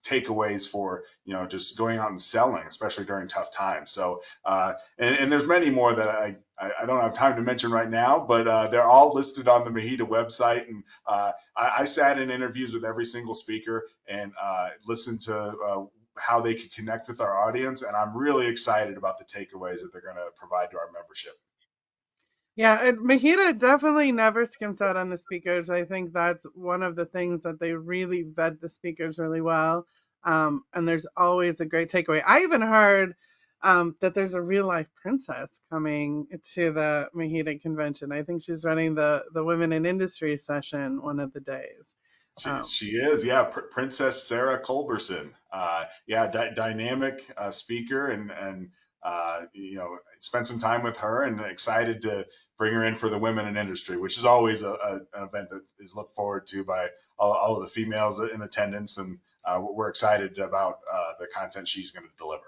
takeaways 0.04 0.68
for 0.68 1.04
you 1.26 1.34
know 1.34 1.46
just 1.46 1.78
going 1.78 2.00
out 2.00 2.10
and 2.10 2.20
selling 2.20 2.64
especially 2.66 3.06
during 3.06 3.28
tough 3.28 3.54
times 3.54 3.92
so 3.92 4.24
uh, 4.46 4.74
and, 4.98 5.16
and, 5.20 5.32
there's 5.32 5.46
many 5.46 5.70
more 5.70 5.94
that 5.94 6.10
I, 6.10 6.36
I 6.60 6.88
don't 6.88 7.02
have 7.02 7.14
time 7.14 7.36
to 7.36 7.44
mention 7.44 7.70
right 7.70 7.88
now 7.88 8.20
but 8.20 8.48
uh, 8.48 8.68
they're 8.70 8.88
all 8.88 9.14
listed 9.14 9.48
on 9.48 9.64
the 9.64 9.70
MHEDA 9.70 10.00
website 10.00 10.68
and 10.68 10.84
uh, 11.06 11.34
I, 11.56 11.72
I, 11.82 11.86
sat 11.86 12.20
in 12.20 12.32
interviews 12.32 12.74
with 12.74 12.84
every 12.84 13.06
single 13.06 13.36
speaker 13.36 13.88
and 14.08 14.32
uh, 14.42 14.70
listened 14.88 15.22
to 15.22 15.36
uh, 15.36 15.84
how 16.18 16.42
they 16.42 16.56
can 16.56 16.70
connect 16.70 17.08
with 17.08 17.22
our 17.22 17.48
audience. 17.48 17.82
And 17.82 17.96
I'm 17.96 18.16
really 18.16 18.48
excited 18.48 18.98
about 18.98 19.18
the 19.18 19.26
takeaways 19.26 19.82
that 19.82 19.90
they're 19.92 20.02
going 20.02 20.16
to 20.16 20.30
provide 20.36 20.72
to 20.72 20.78
our 20.78 20.92
membership. 20.94 21.34
Yeah, 22.56 22.88
it, 22.88 23.00
MHEDA 23.00 23.60
definitely 23.60 24.12
never 24.12 24.46
skimps 24.46 24.82
out 24.82 24.98
on 24.98 25.10
the 25.10 25.18
speakers. 25.18 25.70
I 25.70 25.86
think 25.86 26.12
that's 26.12 26.46
one 26.54 26.84
of 26.84 26.96
the 26.96 27.06
things 27.06 27.44
that 27.44 27.60
they 27.60 27.74
really 27.74 28.24
vet 28.24 28.60
the 28.60 28.70
speakers 28.70 29.18
really 29.18 29.42
well. 29.42 29.86
Um, 30.24 30.64
and 30.74 30.88
there's 30.88 31.08
always 31.16 31.62
a 31.62 31.66
great 31.66 31.90
takeaway. 31.90 32.22
I 32.26 32.42
even 32.42 32.62
heard 32.62 33.16
um, 33.64 33.96
that 34.02 34.14
there's 34.14 34.34
a 34.34 34.42
real 34.42 34.66
life 34.68 34.88
princess 35.02 35.62
coming 35.70 36.28
to 36.54 36.72
the 36.72 37.10
MHEDA 37.16 37.62
convention. 37.62 38.12
I 38.12 38.24
think 38.24 38.44
she's 38.44 38.66
running 38.66 38.96
the 38.96 39.24
the 39.34 39.44
Women 39.44 39.72
in 39.72 39.86
Industry 39.86 40.38
session 40.38 41.02
one 41.02 41.20
of 41.20 41.34
the 41.34 41.40
days. 41.40 41.96
She, 42.40 42.50
oh. 42.50 42.64
she 42.64 42.86
is, 42.92 43.26
yeah, 43.26 43.44
Pr- 43.44 43.62
Princess 43.72 44.24
Sarah 44.24 44.60
Culberson. 44.60 45.34
Uh, 45.52 45.86
yeah, 46.08 46.28
di- 46.28 46.54
dynamic 46.54 47.22
uh, 47.38 47.52
speaker, 47.52 48.08
and 48.08 48.32
and 48.32 48.70
uh, 49.04 49.42
you 49.54 49.78
know, 49.78 49.98
spent 50.20 50.48
some 50.48 50.60
time 50.60 50.84
with 50.84 50.98
her, 50.98 51.24
and 51.24 51.40
excited 51.42 52.04
to 52.04 52.28
bring 52.58 52.74
her 52.74 52.84
in 52.84 52.96
for 52.96 53.10
the 53.10 53.18
Women 53.18 53.48
in 53.48 53.58
Industry, 53.58 53.98
which 53.98 54.18
is 54.18 54.26
always 54.26 54.62
a, 54.62 54.72
a, 54.72 54.96
an 55.16 55.28
event 55.28 55.50
that 55.50 55.64
is 55.80 55.96
looked 55.96 56.14
forward 56.14 56.48
to 56.48 56.64
by 56.64 56.88
all, 57.18 57.34
all 57.34 57.56
of 57.58 57.64
the 57.64 57.70
females 57.70 58.20
in 58.20 58.42
attendance, 58.42 58.98
and 58.98 59.20
uh, 59.46 59.60
we're 59.62 59.90
excited 59.90 60.38
about 60.40 60.80
uh, 60.92 61.14
the 61.20 61.28
content 61.28 61.68
she's 61.68 61.92
going 61.92 62.06
to 62.06 62.18
deliver. 62.18 62.44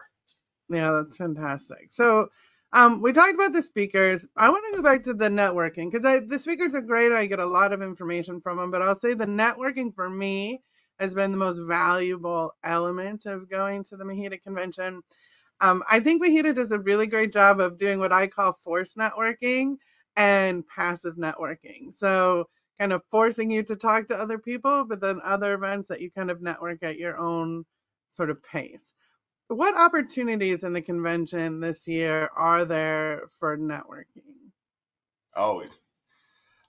Yeah, 0.69 1.01
that's 1.03 1.17
fantastic. 1.17 1.89
So 1.91 2.29
um, 2.73 3.01
we 3.01 3.13
talked 3.13 3.35
about 3.35 3.53
the 3.53 3.61
speakers. 3.61 4.27
I 4.35 4.49
want 4.49 4.65
to 4.71 4.77
go 4.77 4.83
back 4.83 5.03
to 5.03 5.13
the 5.13 5.29
networking 5.29 5.91
because 5.91 6.27
the 6.27 6.39
speakers 6.39 6.73
are 6.73 6.81
great. 6.81 7.11
I 7.11 7.25
get 7.27 7.39
a 7.39 7.45
lot 7.45 7.73
of 7.73 7.81
information 7.81 8.41
from 8.41 8.57
them, 8.57 8.71
but 8.71 8.81
I'll 8.81 8.99
say 8.99 9.13
the 9.13 9.25
networking 9.25 9.93
for 9.93 10.09
me 10.09 10.61
has 10.99 11.13
been 11.13 11.31
the 11.31 11.37
most 11.37 11.59
valuable 11.59 12.55
element 12.63 13.25
of 13.25 13.49
going 13.49 13.83
to 13.85 13.97
the 13.97 14.03
MHEDA 14.03 14.41
convention. 14.41 15.01
Um, 15.61 15.83
I 15.89 15.99
think 15.99 16.23
MHEDA 16.23 16.55
does 16.55 16.71
a 16.71 16.79
really 16.79 17.07
great 17.07 17.31
job 17.31 17.59
of 17.59 17.77
doing 17.77 17.99
what 17.99 18.11
I 18.11 18.27
call 18.27 18.53
force 18.63 18.95
networking 18.95 19.77
and 20.15 20.67
passive 20.67 21.15
networking. 21.15 21.93
So, 21.97 22.49
kind 22.79 22.91
of 22.91 23.03
forcing 23.11 23.51
you 23.51 23.63
to 23.63 23.75
talk 23.75 24.07
to 24.07 24.17
other 24.17 24.37
people, 24.37 24.85
but 24.85 24.99
then 24.99 25.21
other 25.23 25.53
events 25.53 25.87
that 25.89 26.01
you 26.01 26.11
kind 26.11 26.31
of 26.31 26.41
network 26.41 26.81
at 26.81 26.97
your 26.97 27.17
own 27.17 27.65
sort 28.11 28.29
of 28.29 28.43
pace. 28.43 28.93
What 29.47 29.77
opportunities 29.77 30.63
in 30.63 30.73
the 30.73 30.81
convention 30.81 31.59
this 31.59 31.87
year 31.87 32.29
are 32.35 32.65
there 32.65 33.23
for 33.39 33.57
networking? 33.57 34.49
Oh, 35.35 35.63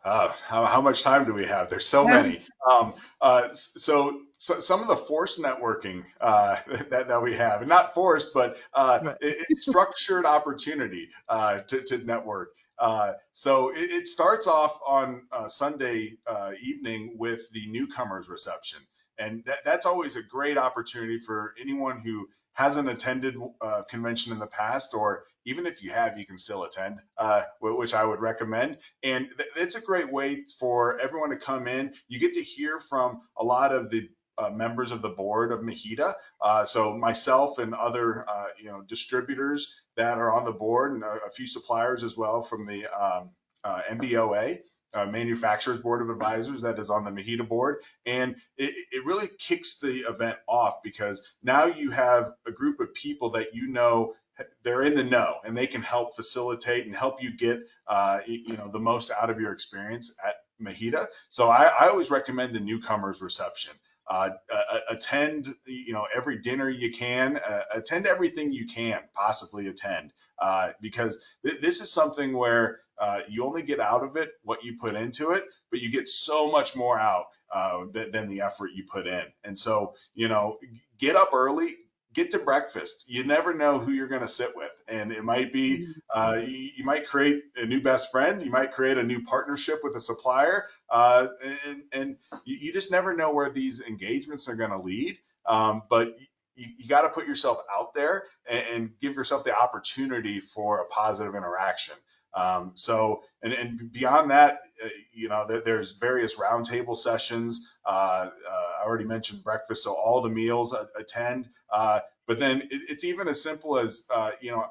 uh, 0.05 0.31
how, 0.47 0.67
how 0.67 0.81
much 0.83 1.03
time 1.03 1.25
do 1.25 1.33
we 1.33 1.47
have? 1.47 1.71
There's 1.71 1.87
so 1.87 2.07
many. 2.07 2.41
Um, 2.71 2.93
uh, 3.21 3.49
so, 3.53 4.21
so, 4.45 4.61
some 4.61 4.83
of 4.83 4.89
the 4.89 4.97
forced 4.97 5.41
networking 5.41 6.05
uh, 6.21 6.57
that, 6.91 7.09
that 7.09 7.23
we 7.23 7.33
have, 7.33 7.63
and 7.63 7.69
not 7.71 7.95
forced, 7.95 8.35
but 8.35 8.59
uh, 8.75 8.99
right. 9.03 9.17
it, 9.23 9.47
it's 9.49 9.63
structured 9.63 10.27
opportunity 10.27 11.09
uh, 11.31 11.61
to, 11.61 11.81
to 11.81 12.05
network. 12.05 12.51
Uh, 12.79 13.13
so 13.33 13.71
it, 13.71 13.91
it, 13.91 14.07
starts 14.07 14.47
off 14.47 14.79
on 14.87 15.23
Sunday 15.47 16.19
evening 16.61 17.15
with 17.17 17.51
the 17.53 17.67
newcomers 17.69 18.29
reception. 18.29 18.81
And 19.17 19.43
that, 19.47 19.65
that's 19.65 19.87
always 19.87 20.17
a 20.17 20.23
great 20.23 20.59
opportunity 20.59 21.19
for 21.19 21.55
anyone 21.59 22.01
who 22.01 22.29
hasn't 22.53 22.89
attended 22.91 23.37
a 23.37 23.65
uh, 23.65 23.83
convention 23.85 24.33
in 24.33 24.39
the 24.39 24.47
past, 24.47 24.93
or 24.93 25.23
even 25.47 25.65
if 25.65 25.83
you 25.83 25.91
have, 25.91 26.19
you 26.19 26.27
can 26.27 26.37
still 26.37 26.65
attend, 26.65 27.01
uh, 27.17 27.43
which 27.61 27.95
I 27.95 28.05
would 28.05 28.21
recommend. 28.21 28.77
And 29.03 29.29
th- 29.39 29.49
it's 29.57 29.75
a 29.75 29.81
great 29.81 30.13
way 30.13 30.45
for 30.59 31.01
everyone 31.01 31.31
to 31.31 31.37
come 31.37 31.67
in. 31.67 31.95
You 32.09 32.21
get 32.21 32.35
to 32.35 32.43
hear 32.43 32.79
from 32.79 33.23
a 33.39 33.45
lot 33.45 33.73
of 33.73 33.91
the 33.91 34.09
uh, 34.39 34.51
members 34.51 34.91
of 34.91 35.03
the 35.03 35.11
board 35.11 35.53
of 35.53 35.61
MHEDA. 35.61 36.15
Uh, 36.41 36.65
so 36.65 36.97
myself 36.97 37.59
and 37.59 37.75
other 37.75 38.29
uh, 38.29 38.47
you 38.59 38.67
know 38.67 38.83
distributors 38.83 39.83
that 39.97 40.19
are 40.19 40.33
on 40.33 40.45
the 40.45 40.53
board, 40.53 40.93
and 40.93 41.03
a, 41.03 41.21
a 41.27 41.31
few 41.31 41.47
suppliers 41.47 42.05
as 42.05 42.17
well 42.17 42.43
from 42.43 42.67
the 42.67 42.87
um, 42.87 43.31
uh, 43.63 43.81
MBOA 43.91 44.61
uh, 44.95 45.07
Manufacturers 45.07 45.81
Board 45.81 46.03
of 46.03 46.11
Advisors 46.11 46.63
that 46.63 46.79
is 46.79 46.91
on 46.91 47.05
the 47.05 47.11
MHEDA 47.11 47.49
board. 47.49 47.83
And 48.07 48.37
it, 48.57 48.75
it 48.93 49.05
really 49.05 49.29
kicks 49.39 49.79
the 49.79 50.05
event 50.09 50.37
off 50.47 50.83
because 50.83 51.37
now 51.43 51.67
you 51.67 51.91
have 51.91 52.33
a 52.47 52.53
group 52.53 52.81
of 52.81 52.95
people 52.95 53.31
that 53.31 53.55
you 53.55 53.69
know 53.69 54.15
they're 54.63 54.83
in 54.83 54.95
the 54.95 55.05
know 55.05 55.37
and 55.45 55.57
they 55.57 55.67
can 55.67 55.83
help 55.83 56.17
facilitate 56.17 56.87
and 56.87 56.95
help 56.95 57.23
you 57.23 57.37
get 57.37 57.61
uh, 57.87 58.21
you 58.27 58.57
know 58.57 58.69
the 58.69 58.81
most 58.81 59.11
out 59.11 59.31
of 59.31 59.41
your 59.41 59.53
experience 59.53 60.17
at 60.25 60.35
MHEDA. 60.63 61.07
So 61.29 61.49
I, 61.49 61.65
I 61.65 61.89
always 61.89 62.11
recommend 62.11 62.55
the 62.55 62.61
newcomers 62.61 63.23
reception. 63.23 63.75
Uh, 64.09 64.31
uh, 64.53 64.81
attend 64.91 65.49
you 65.67 65.95
know 65.95 66.07
every 66.15 66.39
dinner 66.39 66.69
you 66.69 66.93
can 66.93 67.39
uh, 67.39 67.63
attend 67.73 68.07
everything 68.07 68.53
you 68.53 68.67
can 68.67 69.01
possibly 69.15 69.67
attend 69.67 70.13
uh, 70.39 70.73
because 70.83 71.25
th- 71.43 71.59
this 71.63 71.81
is 71.81 71.91
something 71.91 72.37
where 72.37 72.81
uh, 72.99 73.21
you 73.31 73.47
only 73.47 73.63
get 73.63 73.81
out 73.81 74.05
of 74.05 74.17
it 74.17 74.29
what 74.43 74.63
you 74.63 74.77
put 74.79 74.95
into 74.95 75.31
it 75.31 75.45
but 75.71 75.81
you 75.81 75.91
get 75.91 76.07
so 76.07 76.51
much 76.51 76.77
more 76.77 76.99
out 76.99 77.25
uh, 77.51 77.87
th- 77.95 78.13
than 78.13 78.29
the 78.29 78.43
effort 78.43 78.73
you 78.75 78.85
put 78.93 79.07
in 79.07 79.25
and 79.43 79.57
so 79.57 79.95
you 80.15 80.29
know 80.29 80.59
get 80.99 81.17
up 81.17 81.33
early 81.33 81.71
get 82.15 82.31
to 82.31 82.39
breakfast. 82.39 83.07
You 83.09 83.25
never 83.25 83.53
know 83.53 83.79
who 83.79 83.93
you're 83.93 84.09
going 84.09 84.23
to 84.23 84.29
sit 84.29 84.57
with, 84.57 84.73
and 84.89 85.13
it 85.13 85.25
might 85.25 85.53
be 85.53 85.81
mm-hmm. 85.81 85.91
uh, 86.15 86.37
you, 86.37 86.71
you, 86.77 86.85
might 86.85 87.07
create 87.07 87.43
a 87.57 87.67
new 87.67 87.83
best 87.83 88.11
friend. 88.11 88.43
You 88.43 88.51
might 88.51 88.73
create 88.73 88.97
a 88.97 89.03
new 89.03 89.23
partnership 89.23 89.81
with 89.83 89.95
a 89.97 90.01
supplier, 90.01 90.65
uh, 90.89 91.29
and, 91.67 91.83
and 91.93 92.17
you, 92.45 92.57
you, 92.61 92.73
just 92.73 92.91
never 92.91 93.15
know 93.15 93.35
where 93.35 93.51
these 93.51 93.83
engagements 93.83 94.49
are 94.49 94.57
going 94.57 94.71
to 94.71 94.79
lead. 94.79 95.19
Um, 95.47 95.83
but 95.91 96.17
you, 96.57 96.67
you 96.79 96.89
got 96.89 97.03
to 97.03 97.09
put 97.09 97.27
yourself 97.27 97.59
out 97.71 97.95
there 97.95 98.25
and, 98.49 98.65
and, 98.73 98.91
give 99.01 99.17
yourself 99.17 99.45
the 99.45 99.55
opportunity 99.55 100.41
for 100.41 100.81
a 100.81 100.87
positive 100.87 101.35
interaction. 101.35 101.95
Um, 102.35 102.73
so, 102.75 103.23
and, 103.43 103.53
and 103.53 103.93
beyond 103.93 104.31
that, 104.31 104.61
uh, 104.85 104.89
you 105.13 105.29
know, 105.29 105.47
there, 105.47 105.61
there's 105.61 105.93
various 105.93 106.37
roundtable 106.37 106.97
sessions. 106.97 107.73
Uh, 107.87 108.29
uh, 108.51 108.71
I 108.81 108.85
already 108.85 109.05
mentioned 109.05 109.45
breakfast, 109.45 109.85
so 109.85 109.95
all 109.95 110.21
the 110.23 110.31
meals 110.31 110.77
attend. 110.97 111.49
Uh, 111.73 112.01
but 112.27 112.41
then 112.41 112.63
it, 112.63 112.69
it's 112.89 113.05
even 113.05 113.29
as 113.29 113.43
simple 113.43 113.79
as, 113.79 114.05
uh, 114.11 114.33
you 114.41 114.51
know, 114.51 114.67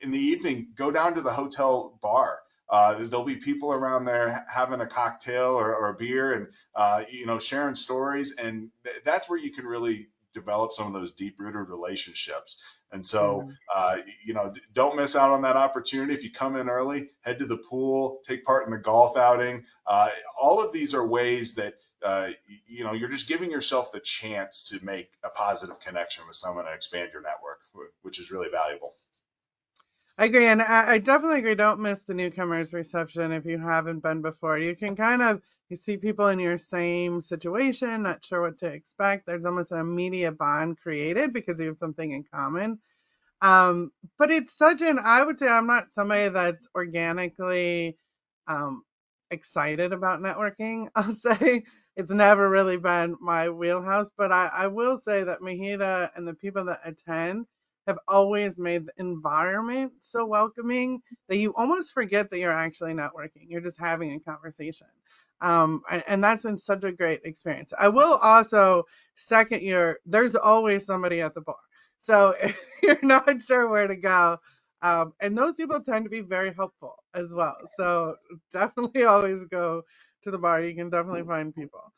in 0.00 0.10
the 0.10 0.18
evening, 0.18 0.68
go 0.76 0.90
down 0.90 1.14
to 1.14 1.22
the 1.22 1.32
hotel 1.32 1.98
bar. 2.02 2.38
There'll 2.70 3.24
be 3.24 3.36
people 3.36 3.72
around 3.72 4.04
there 4.04 4.44
having 4.48 4.80
a 4.80 4.86
cocktail 4.86 5.54
or, 5.54 5.74
or 5.74 5.88
a 5.88 5.94
beer 5.94 6.34
and, 6.34 7.08
you 7.10 7.26
know, 7.26 7.38
sharing 7.38 7.74
stories. 7.74 8.36
And 8.36 8.70
th- 8.84 9.02
that's 9.04 9.28
where 9.28 9.38
you 9.38 9.50
can 9.50 9.66
really 9.66 10.08
develop 10.36 10.72
some 10.72 10.86
of 10.86 10.92
those 10.92 11.12
deep 11.12 11.36
rooted 11.38 11.68
relationships. 11.70 12.62
And 12.92 13.04
so, 13.04 13.40
mm-hmm. 13.40 13.48
uh, 13.74 13.96
you 14.24 14.34
know, 14.34 14.52
don't 14.72 14.96
miss 14.96 15.16
out 15.16 15.32
on 15.32 15.42
that 15.42 15.56
opportunity. 15.56 16.12
If 16.12 16.24
you 16.24 16.30
come 16.30 16.56
in 16.56 16.68
early, 16.68 17.08
head 17.22 17.40
to 17.40 17.46
the 17.46 17.56
pool, 17.56 18.20
take 18.24 18.44
part 18.44 18.66
in 18.66 18.72
the 18.72 18.78
golf 18.78 19.16
outing. 19.16 19.64
Uh, 19.86 20.10
all 20.40 20.62
of 20.62 20.72
these 20.72 20.94
are 20.94 21.06
ways 21.06 21.54
that, 21.56 21.74
uh, 22.04 22.30
you 22.66 22.84
know, 22.84 22.92
you're 22.92 23.08
just 23.08 23.28
giving 23.28 23.50
yourself 23.50 23.90
the 23.92 24.00
chance 24.00 24.70
to 24.70 24.84
make 24.84 25.10
a 25.24 25.30
positive 25.30 25.80
connection 25.80 26.24
with 26.26 26.36
someone 26.36 26.66
and 26.66 26.74
expand 26.74 27.10
your 27.12 27.22
network, 27.22 27.60
which 28.02 28.20
is 28.20 28.30
really 28.30 28.50
valuable. 28.50 28.92
I 30.18 30.26
agree. 30.26 30.46
And 30.46 30.62
I, 30.62 30.98
definitely 30.98 31.40
agree. 31.40 31.54
Don't 31.56 31.80
miss 31.80 32.04
the 32.04 32.14
newcomers 32.14 32.72
reception 32.72 33.32
if 33.32 33.44
you 33.44 33.58
haven't 33.58 34.02
been 34.02 34.22
before. 34.22 34.58
You 34.58 34.74
can 34.74 34.96
kind 34.96 35.20
of 35.20 35.42
you 35.70 35.76
see 35.76 35.96
people 35.96 36.28
in 36.28 36.38
your 36.40 36.58
same 36.58 37.20
situation, 37.20 38.02
not 38.04 38.24
sure 38.24 38.42
what 38.42 38.58
to 38.60 38.66
expect. 38.66 39.26
There's 39.26 39.46
almost 39.46 39.72
an 39.72 39.80
immediate 39.80 40.38
bond 40.38 40.78
created 40.78 41.32
because 41.32 41.60
you 41.60 41.68
have 41.68 41.78
something 41.78 42.12
in 42.12 42.24
common. 42.32 42.78
Um, 43.42 43.92
but 44.18 44.30
it's 44.30 44.56
such 44.56 44.80
an, 44.80 44.98
I 45.04 45.22
would 45.24 45.38
say 45.38 45.48
I'm 45.48 45.66
not 45.66 45.92
somebody 45.92 46.28
that's 46.28 46.66
organically 46.74 47.96
um, 48.48 48.82
excited 49.30 49.92
about 49.92 50.20
networking, 50.20 50.88
I'll 50.96 51.12
say. 51.12 51.64
it's 51.96 52.12
never 52.12 52.48
really 52.48 52.76
been 52.78 53.16
my 53.20 53.48
wheelhouse. 53.50 54.08
But 54.16 54.32
I, 54.32 54.50
I 54.52 54.66
will 54.68 54.98
say 54.98 55.24
that 55.24 55.40
MHEDA 55.40 56.10
and 56.16 56.26
the 56.26 56.34
people 56.34 56.64
that 56.66 56.80
attend 56.84 57.46
have 57.86 57.98
always 58.08 58.58
made 58.58 58.86
the 58.86 58.92
environment 58.98 59.92
so 60.00 60.26
welcoming 60.26 61.00
that 61.28 61.38
you 61.38 61.54
almost 61.56 61.92
forget 61.92 62.30
that 62.30 62.38
you're 62.38 62.52
actually 62.52 62.92
networking. 62.92 63.46
You're 63.48 63.60
just 63.60 63.78
having 63.80 64.12
a 64.12 64.20
conversation. 64.20 64.88
Um, 65.40 65.82
and, 65.90 66.02
and 66.06 66.24
that's 66.24 66.44
been 66.44 66.56
such 66.56 66.84
a 66.84 66.92
great 66.92 67.20
experience. 67.24 67.72
I 67.78 67.88
will 67.88 68.16
also 68.22 68.84
second 69.16 69.62
your, 69.62 69.98
there's 70.06 70.34
always 70.34 70.86
somebody 70.86 71.20
at 71.20 71.34
the 71.34 71.40
bar. 71.40 71.56
So 71.98 72.34
if 72.42 72.58
you're 72.82 72.98
not 73.02 73.42
sure 73.42 73.68
where 73.68 73.86
to 73.86 73.96
go, 73.96 74.38
um, 74.82 75.14
and 75.20 75.36
those 75.36 75.54
people 75.54 75.80
tend 75.80 76.04
to 76.04 76.10
be 76.10 76.20
very 76.20 76.52
helpful 76.54 76.94
as 77.14 77.32
well. 77.32 77.56
So 77.76 78.16
definitely 78.52 79.04
always 79.04 79.40
go 79.50 79.82
to 80.22 80.30
the 80.30 80.38
bar. 80.38 80.62
You 80.62 80.74
can 80.74 80.90
definitely 80.90 81.24
find 81.24 81.54
people. 81.54 81.92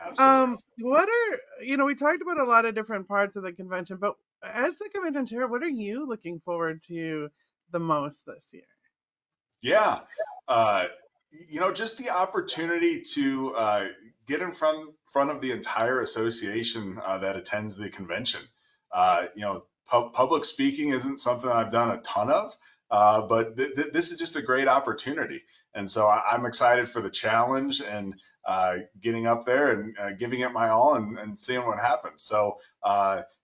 Absolutely. 0.00 0.54
Um, 0.54 0.58
what 0.78 1.08
are 1.08 1.64
you 1.64 1.76
know, 1.76 1.84
we 1.84 1.94
talked 1.94 2.22
about 2.22 2.40
a 2.40 2.44
lot 2.44 2.64
of 2.64 2.74
different 2.74 3.06
parts 3.06 3.36
of 3.36 3.42
the 3.42 3.52
convention, 3.52 3.98
but 4.00 4.14
as 4.42 4.78
the 4.78 4.88
convention 4.88 5.26
chair, 5.26 5.46
what 5.46 5.62
are 5.62 5.68
you 5.68 6.06
looking 6.06 6.40
forward 6.40 6.82
to 6.84 7.28
the 7.70 7.80
most 7.80 8.24
this 8.26 8.46
year? 8.52 8.62
Yeah. 9.62 10.00
Uh, 10.48 10.86
you 11.32 11.60
know, 11.60 11.72
just 11.72 11.98
the 11.98 12.10
opportunity 12.10 13.02
to 13.14 13.54
uh, 13.54 13.88
get 14.26 14.40
in 14.42 14.52
front 14.52 14.90
front 15.12 15.30
of 15.30 15.40
the 15.40 15.52
entire 15.52 16.00
association 16.00 17.00
uh, 17.04 17.18
that 17.18 17.36
attends 17.36 17.76
the 17.76 17.90
convention. 17.90 18.40
Uh, 18.92 19.26
you 19.34 19.42
know, 19.42 19.64
pu- 19.90 20.10
public 20.10 20.44
speaking 20.44 20.90
isn't 20.90 21.18
something 21.18 21.50
I've 21.50 21.72
done 21.72 21.90
a 21.90 22.00
ton 22.02 22.30
of, 22.30 22.52
uh, 22.90 23.26
but 23.26 23.56
th- 23.56 23.74
th- 23.74 23.92
this 23.92 24.12
is 24.12 24.18
just 24.18 24.36
a 24.36 24.42
great 24.42 24.68
opportunity, 24.68 25.42
and 25.74 25.90
so 25.90 26.06
I- 26.06 26.34
am 26.34 26.46
excited 26.46 26.88
for 26.88 27.00
the 27.00 27.10
challenge 27.10 27.80
and 27.80 28.14
uh, 28.44 28.78
getting 29.00 29.26
up 29.26 29.44
there 29.44 29.72
and 29.72 29.96
uh, 29.98 30.12
giving 30.12 30.40
it 30.40 30.52
my 30.52 30.68
all 30.70 30.94
and, 30.94 31.18
and 31.18 31.38
seeing 31.38 31.64
what 31.66 31.78
happens. 31.78 32.22
So, 32.22 32.58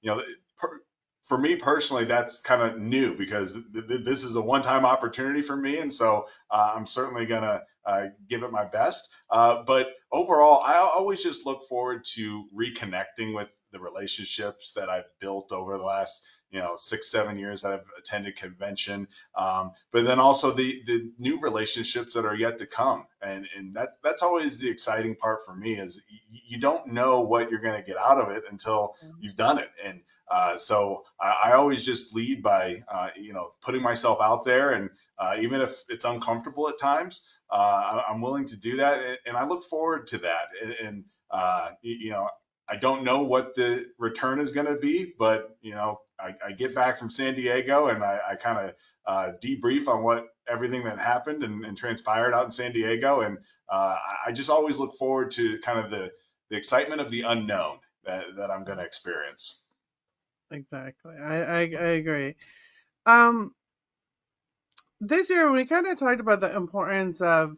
you 0.02 0.10
know. 0.10 0.22
Per- 0.58 0.80
for 1.26 1.36
me 1.36 1.56
personally, 1.56 2.04
that's 2.04 2.40
kind 2.40 2.62
of 2.62 2.78
new 2.78 3.16
because 3.16 3.54
th- 3.54 3.88
th- 3.88 4.04
this 4.04 4.24
is 4.24 4.36
a 4.36 4.40
one-time 4.40 4.84
opportunity 4.84 5.42
for 5.42 5.56
me, 5.56 5.78
and 5.78 5.92
so 5.92 6.26
uh, 6.50 6.74
I'm 6.76 6.86
certainly 6.86 7.26
gonna 7.26 7.62
uh, 7.84 8.06
give 8.28 8.42
it 8.42 8.52
my 8.52 8.64
best. 8.64 9.14
Uh, 9.30 9.62
but 9.64 9.88
overall, 10.12 10.62
I 10.64 10.76
always 10.78 11.22
just 11.22 11.46
look 11.46 11.64
forward 11.64 12.04
to 12.14 12.46
reconnecting 12.54 13.34
with 13.34 13.52
the 13.72 13.80
relationships 13.80 14.72
that 14.72 14.88
I've 14.88 15.10
built 15.20 15.52
over 15.52 15.76
the 15.76 15.84
last 15.84 16.26
you 16.50 16.60
know 16.60 16.74
six 16.76 17.10
seven 17.10 17.38
years 17.38 17.62
that 17.62 17.72
I've 17.72 17.86
attended 17.98 18.36
convention, 18.36 19.08
um, 19.36 19.72
but 19.92 20.04
then 20.04 20.18
also 20.18 20.52
the 20.52 20.82
the 20.86 21.12
new 21.18 21.40
relationships 21.40 22.14
that 22.14 22.24
are 22.24 22.34
yet 22.34 22.58
to 22.58 22.66
come, 22.66 23.06
and 23.20 23.46
and 23.56 23.74
that 23.74 23.90
that's 24.02 24.22
always 24.22 24.60
the 24.60 24.70
exciting 24.70 25.16
part 25.16 25.44
for 25.44 25.54
me 25.54 25.74
is 25.74 26.02
you, 26.08 26.40
you 26.48 26.60
don't 26.60 26.88
know 26.88 27.22
what 27.22 27.50
you're 27.50 27.60
going 27.60 27.80
to 27.80 27.86
get 27.86 27.96
out 27.96 28.18
of 28.18 28.36
it 28.36 28.44
until 28.50 28.94
you've 29.20 29.36
done 29.36 29.58
it, 29.58 29.70
and 29.84 30.00
uh, 30.28 30.56
so 30.56 31.04
I, 31.20 31.50
I, 31.50 31.52
always 31.52 31.84
just 31.84 32.14
lead 32.14 32.42
by 32.42 32.82
uh, 32.88 33.10
you 33.16 33.32
know 33.32 33.52
putting 33.62 33.82
myself 33.82 34.18
out 34.20 34.44
there, 34.44 34.70
and 34.70 34.90
uh, 35.18 35.36
even 35.40 35.60
if 35.60 35.84
it's 35.88 36.04
uncomfortable 36.04 36.68
at 36.68 36.78
times, 36.78 37.32
uh, 37.50 38.02
I, 38.08 38.12
am 38.12 38.20
willing 38.20 38.46
to 38.46 38.56
do 38.56 38.76
that, 38.76 39.02
and, 39.02 39.18
and, 39.26 39.36
I 39.36 39.46
look 39.46 39.62
forward 39.62 40.08
to 40.08 40.18
that. 40.18 40.48
And, 40.62 40.72
and 40.82 41.04
uh, 41.30 41.70
you, 41.82 41.96
you, 42.00 42.10
know, 42.10 42.28
I 42.68 42.76
don't 42.76 43.04
know 43.04 43.22
what 43.22 43.54
the 43.54 43.86
return 43.98 44.40
is 44.40 44.52
going 44.52 44.66
to 44.66 44.76
be, 44.76 45.12
but 45.18 45.56
you 45.60 45.72
know, 45.72 46.00
I, 46.18 46.34
I, 46.44 46.52
get 46.52 46.74
back 46.74 46.96
from 46.98 47.10
San 47.10 47.34
Diego 47.34 47.88
and 47.88 48.02
I, 48.02 48.20
I 48.30 48.36
kind 48.36 48.72
of 49.06 49.40
debrief 49.40 49.88
on 49.88 50.02
what 50.02 50.28
everything 50.48 50.84
that 50.84 50.98
happened 50.98 51.42
and, 51.42 51.64
and, 51.64 51.76
transpired 51.76 52.34
out 52.34 52.44
in 52.44 52.50
San 52.50 52.72
Diego, 52.72 53.20
and 53.20 53.38
I 53.70 54.32
just 54.32 54.50
always 54.50 54.78
look 54.78 54.94
forward 54.94 55.32
to 55.32 55.58
kind 55.58 55.78
of 55.78 55.90
the 55.90 56.12
the 56.50 56.56
excitement 56.56 57.00
of 57.00 57.10
the 57.10 57.22
unknown 57.22 57.78
that, 58.04 58.36
that 58.36 58.50
I'm 58.50 58.64
going 58.64 58.78
to 58.78 58.84
experience. 58.84 59.62
Exactly. 60.50 61.14
I, 61.16 61.42
I, 61.42 61.58
I 61.60 61.88
agree. 61.98 62.36
Um, 63.04 63.54
this 65.00 65.28
year 65.28 65.50
we 65.50 65.66
kind 65.66 65.86
of 65.86 65.98
talked 65.98 66.20
about 66.20 66.40
the 66.40 66.54
importance 66.54 67.20
of 67.20 67.56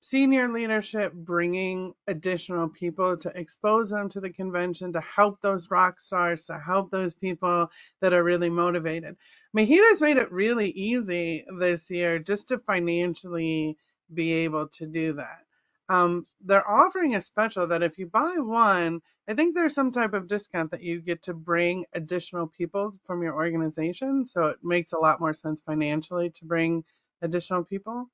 senior 0.00 0.48
leadership 0.48 1.12
bringing 1.12 1.92
additional 2.06 2.68
people 2.68 3.16
to 3.16 3.28
expose 3.38 3.90
them 3.90 4.08
to 4.08 4.20
the 4.20 4.30
convention 4.30 4.92
to 4.92 5.00
help 5.00 5.40
those 5.40 5.70
rock 5.70 5.98
stars 5.98 6.44
to 6.44 6.58
help 6.58 6.90
those 6.90 7.14
people 7.14 7.68
that 8.00 8.12
are 8.12 8.24
really 8.24 8.50
motivated 8.50 9.16
MHEDA's 9.56 10.00
made 10.00 10.16
it 10.16 10.30
really 10.30 10.70
easy 10.70 11.44
this 11.58 11.90
year 11.90 12.18
just 12.18 12.48
to 12.48 12.58
financially 12.58 13.76
be 14.14 14.32
able 14.32 14.68
to 14.68 14.86
do 14.86 15.14
that 15.14 15.40
um, 15.88 16.24
they're 16.44 16.68
offering 16.70 17.14
a 17.14 17.20
special 17.20 17.66
that 17.66 17.82
if 17.82 17.98
you 17.98 18.06
buy 18.06 18.36
one 18.38 19.00
I 19.28 19.34
think 19.34 19.54
there's 19.54 19.74
some 19.74 19.92
type 19.92 20.14
of 20.14 20.26
discount 20.26 20.70
that 20.70 20.82
you 20.82 21.02
get 21.02 21.22
to 21.24 21.34
bring 21.34 21.84
additional 21.92 22.46
people 22.46 22.94
from 23.04 23.22
your 23.22 23.34
organization. 23.34 24.24
So 24.24 24.46
it 24.46 24.56
makes 24.62 24.92
a 24.92 24.98
lot 24.98 25.20
more 25.20 25.34
sense 25.34 25.60
financially 25.60 26.30
to 26.30 26.46
bring 26.46 26.82
additional 27.20 27.62
people. 27.62 28.08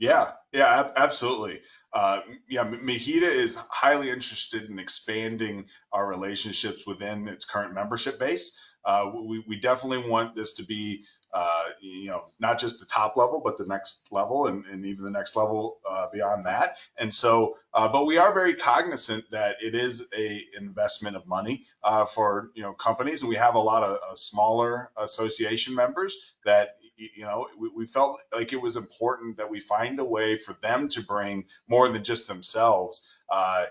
Yeah, 0.00 0.32
yeah, 0.52 0.90
absolutely. 0.96 1.60
Uh, 1.92 2.22
yeah, 2.48 2.64
MHEDA 2.64 3.22
is 3.22 3.56
highly 3.70 4.10
interested 4.10 4.70
in 4.70 4.80
expanding 4.80 5.66
our 5.92 6.06
relationships 6.06 6.86
within 6.86 7.28
its 7.28 7.44
current 7.44 7.74
membership 7.74 8.18
base. 8.18 8.58
Uh, 8.84 9.12
we, 9.28 9.44
we 9.46 9.60
definitely 9.60 10.08
want 10.10 10.34
this 10.34 10.54
to 10.54 10.64
be 10.64 11.04
uh, 11.32 11.64
you 11.80 12.08
know, 12.08 12.24
not 12.40 12.58
just 12.58 12.80
the 12.80 12.86
top 12.86 13.16
level, 13.16 13.40
but 13.44 13.56
the 13.56 13.66
next 13.66 14.08
level 14.10 14.48
and, 14.48 14.64
and 14.66 14.84
even 14.84 15.04
the 15.04 15.12
next 15.12 15.36
level 15.36 15.78
uh, 15.88 16.06
beyond 16.12 16.46
that. 16.46 16.76
And 16.98 17.14
so, 17.14 17.56
uh, 17.72 17.88
but 17.88 18.06
we 18.06 18.18
are 18.18 18.34
very 18.34 18.54
cognizant 18.54 19.30
that 19.30 19.56
it 19.62 19.76
is 19.76 20.08
a 20.16 20.44
investment 20.58 21.16
of 21.16 21.28
money 21.28 21.66
uh, 21.84 22.04
for 22.04 22.50
you 22.54 22.62
know 22.62 22.72
companies, 22.72 23.22
and 23.22 23.28
we 23.28 23.36
have 23.36 23.54
a 23.54 23.60
lot 23.60 23.84
of 23.84 24.18
smaller 24.18 24.90
association 24.96 25.76
members 25.76 26.16
that 26.44 26.70
you 27.14 27.22
know 27.22 27.48
we, 27.58 27.70
we, 27.74 27.86
felt 27.86 28.20
like 28.34 28.52
it 28.52 28.60
was 28.60 28.76
important 28.76 29.36
that 29.36 29.50
we 29.50 29.60
find 29.60 29.98
a 29.98 30.04
way 30.04 30.36
for 30.36 30.54
them 30.62 30.88
to 30.88 31.02
bring 31.02 31.44
more 31.68 31.88
than 31.88 32.04
just 32.04 32.28
themselves. 32.28 33.12
Uh, 33.28 33.66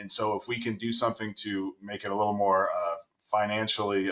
and 0.00 0.10
so, 0.10 0.36
if 0.36 0.48
we 0.48 0.58
can 0.58 0.76
do 0.76 0.92
something 0.92 1.34
to 1.34 1.74
make 1.82 2.04
it 2.04 2.10
a 2.10 2.16
little 2.16 2.36
more 2.36 2.68
financially 3.20 4.10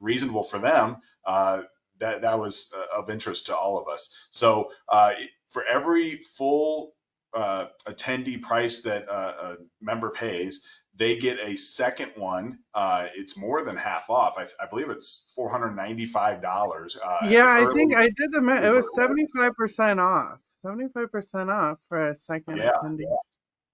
reasonable 0.00 0.42
for 0.42 0.58
them, 0.58 0.96
uh, 1.24 1.62
that 1.98 2.22
that 2.22 2.38
was 2.38 2.72
uh, 2.76 3.00
of 3.00 3.10
interest 3.10 3.46
to 3.46 3.56
all 3.56 3.78
of 3.78 3.88
us. 3.88 4.28
So 4.30 4.72
uh, 4.88 5.12
for 5.48 5.64
every 5.64 6.16
full 6.16 6.94
uh, 7.34 7.66
attendee 7.86 8.42
price 8.42 8.82
that 8.82 9.08
uh, 9.08 9.34
a 9.42 9.56
member 9.80 10.10
pays, 10.10 10.66
they 10.94 11.16
get 11.16 11.38
a 11.38 11.56
second 11.56 12.12
one. 12.16 12.58
Uh, 12.74 13.08
it's 13.14 13.38
more 13.38 13.62
than 13.62 13.76
half 13.76 14.10
off. 14.10 14.36
I, 14.38 14.44
I 14.62 14.66
believe 14.68 14.90
it's 14.90 15.32
four 15.34 15.50
hundred 15.50 15.74
ninety-five 15.76 16.42
dollars. 16.42 16.98
Uh, 17.02 17.26
yeah, 17.28 17.46
I 17.46 17.72
think 17.74 17.94
I 17.96 18.08
did 18.08 18.32
the 18.32 18.40
math. 18.40 18.64
It 18.64 18.70
was 18.70 18.88
seventy-five 18.94 19.54
percent 19.54 20.00
off. 20.00 20.38
Seventy-five 20.62 21.10
percent 21.10 21.50
off 21.50 21.78
for 21.88 22.10
a 22.10 22.14
second 22.14 22.58
yeah, 22.58 22.72
attendee. 22.72 23.00
Yeah. 23.00 23.16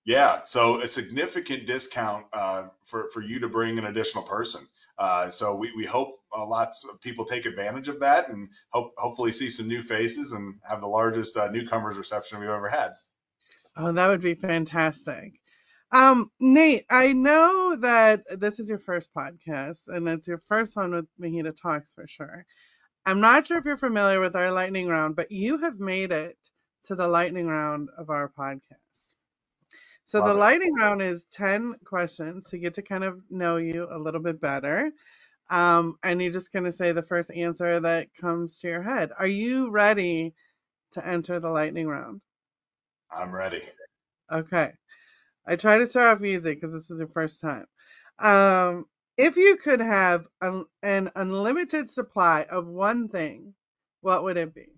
Yeah, 0.09 0.43
so 0.43 0.81
a 0.81 0.87
significant 0.87 1.67
discount 1.67 2.27
uh, 2.33 2.69
for 2.85 3.09
for 3.09 3.21
you 3.21 3.41
to 3.41 3.49
bring 3.49 3.77
an 3.77 3.85
additional 3.85 4.23
person. 4.23 4.65
Uh, 4.97 5.31
so 5.31 5.57
we, 5.57 5.73
we 5.77 5.85
hope 5.85 6.21
uh, 6.33 6.47
lots 6.47 6.89
of 6.89 7.01
people 7.01 7.25
take 7.25 7.45
advantage 7.45 7.89
of 7.89 8.01
that 8.01 8.29
and 8.29 8.51
hope 8.71 8.93
hopefully 8.97 9.33
see 9.33 9.49
some 9.49 9.67
new 9.67 9.83
faces 9.83 10.31
and 10.31 10.55
have 10.63 10.81
the 10.81 10.87
largest 10.87 11.37
uh, 11.37 11.49
newcomers 11.51 11.99
reception 11.99 12.39
we've 12.39 12.49
ever 12.49 12.69
had. 12.69 12.93
Oh, 13.77 13.91
that 13.91 14.07
would 14.07 14.23
be 14.23 14.35
fantastic. 14.35 15.41
Um, 15.93 16.31
Nate, 16.41 16.85
I 16.91 17.13
know 17.13 17.77
that 17.77 18.41
this 18.41 18.59
is 18.59 18.69
your 18.69 18.79
first 18.79 19.11
podcast 19.15 19.89
and 19.89 20.09
it's 20.09 20.29
your 20.29 20.43
first 20.49 20.77
one 20.77 20.93
with 20.93 21.07
MHEDA 21.21 21.57
Talks 21.61 21.95
for 21.95 22.07
sure. 22.07 22.45
I'm 23.07 23.21
not 23.21 23.47
sure 23.47 23.59
if 23.59 23.65
you're 23.65 23.77
familiar 23.77 24.19
with 24.21 24.35
our 24.35 24.51
lightning 24.51 24.89
round, 24.89 25.15
but 25.15 25.31
you 25.31 25.59
have 25.59 25.79
made 25.79 26.11
it 26.11 26.37
to 26.87 26.97
the 26.97 27.07
lightning 27.07 27.47
round 27.47 27.89
of 27.97 28.11
our 28.11 28.29
podcast. 28.29 29.15
So 30.07 30.19
Love 30.21 30.29
the 30.29 30.35
it. 30.35 30.39
lightning 30.39 30.75
round 30.75 31.03
is 31.03 31.25
10 31.33 31.75
questions 31.85 32.49
to 32.51 32.59
get 32.59 32.75
to 32.75 32.83
kind 32.83 33.05
of 33.05 33.21
know 33.31 33.57
you 33.57 33.89
a 33.91 33.99
little 33.99 34.21
bit 34.21 34.41
better. 34.41 34.93
Um, 35.51 35.97
and 36.03 36.21
you're 36.21 36.33
just 36.33 36.53
going 36.53 36.65
to 36.65 36.73
say 36.73 36.91
the 36.93 37.03
first 37.03 37.31
answer 37.31 37.79
that 37.81 38.13
comes 38.15 38.59
to 38.59 38.69
your 38.69 38.83
head. 38.83 39.11
Are 39.17 39.27
you 39.27 39.71
ready 39.71 40.35
to 40.93 41.07
enter 41.07 41.39
the 41.39 41.51
lightning 41.51 41.87
round? 41.87 42.21
I'm 43.11 43.33
ready. 43.33 43.63
Okay. 44.33 44.73
I 45.47 45.57
try 45.57 45.79
to 45.79 45.87
start 45.87 46.17
off 46.17 46.25
easy 46.25 46.55
because 46.55 46.73
this 46.73 46.91
is 46.91 46.99
your 46.99 47.09
first 47.09 47.41
time. 47.41 47.67
Um, 48.19 48.87
if 49.17 49.37
you 49.37 49.57
could 49.57 49.81
have 49.81 50.27
an, 50.41 50.65
an 50.83 51.11
unlimited 51.15 51.91
supply 51.91 52.47
of 52.51 52.67
one 52.67 53.09
thing, 53.09 53.55
what 54.01 54.25
would 54.25 54.37
it 54.37 54.55
be? 54.55 54.69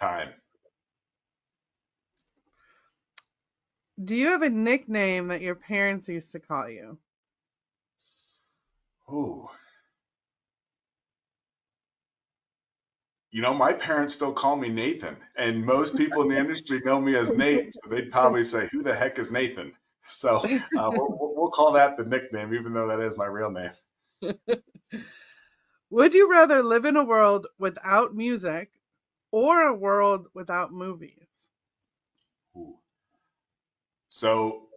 Time. 0.00 0.30
Do 4.02 4.14
you 4.14 4.28
have 4.28 4.42
a 4.42 4.50
nickname 4.50 5.28
that 5.28 5.42
your 5.42 5.56
parents 5.56 6.08
used 6.08 6.32
to 6.32 6.40
call 6.40 6.68
you? 6.68 6.98
Ooh. 9.12 9.48
You 13.30 13.42
know, 13.42 13.52
my 13.52 13.72
parents 13.72 14.14
still 14.14 14.32
call 14.32 14.56
me 14.56 14.68
Nathan, 14.68 15.16
and 15.36 15.64
most 15.64 15.96
people 15.96 16.22
in 16.22 16.28
the 16.28 16.38
industry 16.38 16.80
know 16.84 17.00
me 17.00 17.14
as 17.14 17.36
Nate, 17.36 17.74
so 17.74 17.90
they'd 17.90 18.10
probably 18.10 18.44
say, 18.44 18.68
"Who 18.72 18.82
the 18.82 18.94
heck 18.94 19.18
is 19.18 19.30
Nathan?" 19.30 19.74
So 20.02 20.36
uh, 20.36 20.90
we'll, 20.94 21.34
we'll 21.36 21.50
call 21.50 21.72
that 21.72 21.98
the 21.98 22.04
nickname, 22.04 22.54
even 22.54 22.72
though 22.72 22.88
that 22.88 23.00
is 23.00 23.18
my 23.18 23.26
real 23.26 23.50
name. 23.50 23.70
Would 25.90 26.14
you 26.14 26.30
rather 26.30 26.62
live 26.62 26.84
in 26.84 26.96
a 26.96 27.04
world 27.04 27.46
without 27.58 28.14
music 28.14 28.70
or 29.30 29.62
a 29.62 29.74
world 29.74 30.28
without 30.34 30.72
movies? 30.72 31.26
Ooh. 32.56 32.76
So 34.08 34.67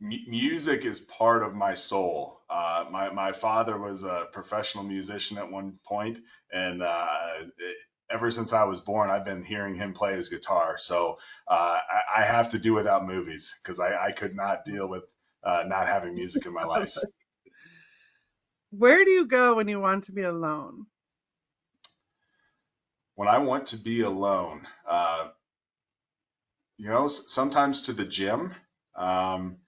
music 0.00 0.84
is 0.84 1.00
part 1.00 1.42
of 1.42 1.54
my 1.54 1.74
soul. 1.74 2.40
Uh, 2.48 2.86
my 2.90 3.10
my 3.10 3.32
father 3.32 3.78
was 3.78 4.04
a 4.04 4.26
professional 4.32 4.84
musician 4.84 5.38
at 5.38 5.50
one 5.50 5.78
point, 5.84 6.18
and 6.52 6.82
uh, 6.82 7.34
it, 7.58 7.76
ever 8.10 8.30
since 8.30 8.52
I 8.52 8.64
was 8.64 8.80
born, 8.80 9.10
I've 9.10 9.24
been 9.24 9.42
hearing 9.42 9.74
him 9.74 9.92
play 9.92 10.14
his 10.14 10.28
guitar. 10.28 10.78
So 10.78 11.18
uh, 11.48 11.80
I, 11.90 12.20
I, 12.20 12.24
have 12.24 12.50
to 12.50 12.58
do 12.58 12.72
without 12.72 13.06
movies 13.06 13.58
because 13.60 13.80
I, 13.80 14.06
I, 14.06 14.12
could 14.12 14.36
not 14.36 14.64
deal 14.64 14.88
with 14.88 15.02
uh, 15.42 15.64
not 15.66 15.88
having 15.88 16.14
music 16.14 16.46
in 16.46 16.52
my 16.52 16.64
life. 16.66 16.96
Where 18.70 19.04
do 19.04 19.10
you 19.10 19.26
go 19.26 19.56
when 19.56 19.68
you 19.68 19.80
want 19.80 20.04
to 20.04 20.12
be 20.12 20.22
alone? 20.22 20.86
When 23.14 23.28
I 23.28 23.38
want 23.38 23.66
to 23.66 23.78
be 23.78 24.02
alone, 24.02 24.62
uh, 24.86 25.28
you 26.76 26.90
know, 26.90 27.08
sometimes 27.08 27.82
to 27.82 27.92
the 27.92 28.04
gym. 28.04 28.54
Um, 28.94 29.58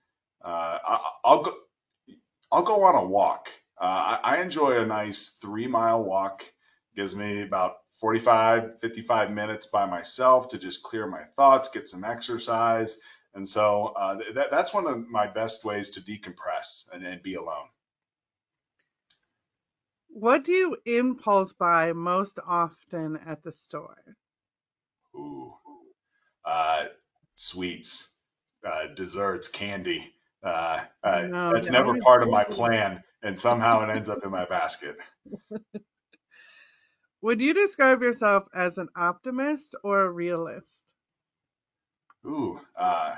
I, 1.28 1.34
will 1.34 1.42
go. 1.42 1.52
I'll 2.50 2.62
go 2.62 2.82
on 2.84 2.94
a 2.94 3.06
walk. 3.06 3.48
Uh, 3.78 4.18
I, 4.22 4.36
I, 4.36 4.42
enjoy 4.42 4.80
a 4.80 4.86
nice 4.86 5.38
three 5.42 5.66
mile 5.66 6.02
walk. 6.02 6.42
Gives 6.96 7.14
me 7.14 7.42
about 7.42 7.76
45, 8.00 8.80
55 8.80 9.30
minutes 9.30 9.66
by 9.66 9.86
myself 9.86 10.48
to 10.48 10.58
just 10.58 10.82
clear 10.82 11.06
my 11.06 11.22
thoughts, 11.36 11.68
get 11.68 11.86
some 11.86 12.02
exercise. 12.02 12.98
And 13.34 13.46
so 13.46 13.92
uh, 13.94 14.18
that, 14.34 14.50
that's 14.50 14.72
one 14.74 14.86
of 14.86 15.06
my 15.06 15.28
best 15.28 15.64
ways 15.64 15.90
to 15.90 16.00
decompress 16.00 16.90
and, 16.92 17.06
and 17.06 17.22
be 17.22 17.34
alone. 17.34 17.68
What 20.08 20.44
do 20.44 20.52
you 20.52 20.76
impulse 20.86 21.52
buy 21.52 21.92
most 21.92 22.40
often 22.44 23.18
at 23.24 23.44
the 23.44 23.52
store? 23.52 24.16
Ooh, 25.14 25.54
uh, 26.44 26.86
sweets, 27.34 28.16
uh, 28.66 28.86
desserts, 28.88 29.48
candy. 29.48 30.14
Uh, 30.42 30.80
uh, 31.02 31.28
no, 31.30 31.52
that's 31.52 31.70
never 31.70 31.98
part 31.98 32.22
of 32.22 32.30
my 32.30 32.44
plan, 32.44 33.02
and 33.22 33.38
somehow 33.38 33.82
it 33.82 33.90
ends 33.90 34.08
up 34.08 34.24
in 34.24 34.30
my 34.30 34.44
basket. 34.44 34.96
Would 37.22 37.40
you 37.40 37.52
describe 37.52 38.00
yourself 38.02 38.44
as 38.54 38.78
an 38.78 38.88
optimist 38.94 39.74
or 39.82 40.02
a 40.02 40.10
realist? 40.10 40.84
Ooh, 42.24 42.60
uh, 42.76 43.16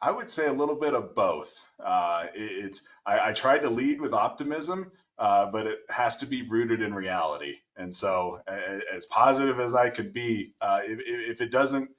I 0.00 0.10
would 0.10 0.30
say 0.30 0.46
a 0.46 0.52
little 0.52 0.74
bit 0.74 0.92
of 0.92 1.14
both. 1.14 1.66
Uh, 1.82 2.26
it, 2.34 2.64
it's 2.64 2.88
I, 3.06 3.30
I 3.30 3.32
tried 3.32 3.62
to 3.62 3.70
lead 3.70 4.02
with 4.02 4.12
optimism, 4.12 4.92
uh, 5.18 5.50
but 5.50 5.66
it 5.66 5.78
has 5.88 6.18
to 6.18 6.26
be 6.26 6.42
rooted 6.42 6.82
in 6.82 6.92
reality. 6.92 7.56
And 7.76 7.94
so, 7.94 8.40
as 8.46 9.06
positive 9.06 9.58
as 9.60 9.74
I 9.74 9.88
could 9.88 10.12
be, 10.12 10.52
uh, 10.60 10.80
if, 10.84 11.00
if, 11.06 11.40
it 11.40 11.50
doesn't 11.50 11.90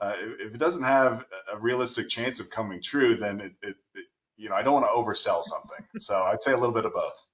uh, 0.00 0.14
if 0.18 0.54
it 0.54 0.58
doesn't 0.58 0.84
have 0.84 1.24
a 1.52 1.58
realistic 1.58 2.08
chance 2.08 2.40
of 2.40 2.50
coming 2.50 2.82
true, 2.82 3.16
then 3.16 3.40
it, 3.40 3.52
it, 3.62 3.76
it 3.94 4.04
you 4.36 4.48
know 4.48 4.54
I 4.54 4.62
don't 4.62 4.74
want 4.74 4.86
to 4.86 4.90
oversell 4.90 5.42
something. 5.42 5.84
So 5.98 6.16
I'd 6.16 6.42
say 6.42 6.52
a 6.52 6.56
little 6.56 6.74
bit 6.74 6.84
of 6.84 6.92
both. 6.92 7.26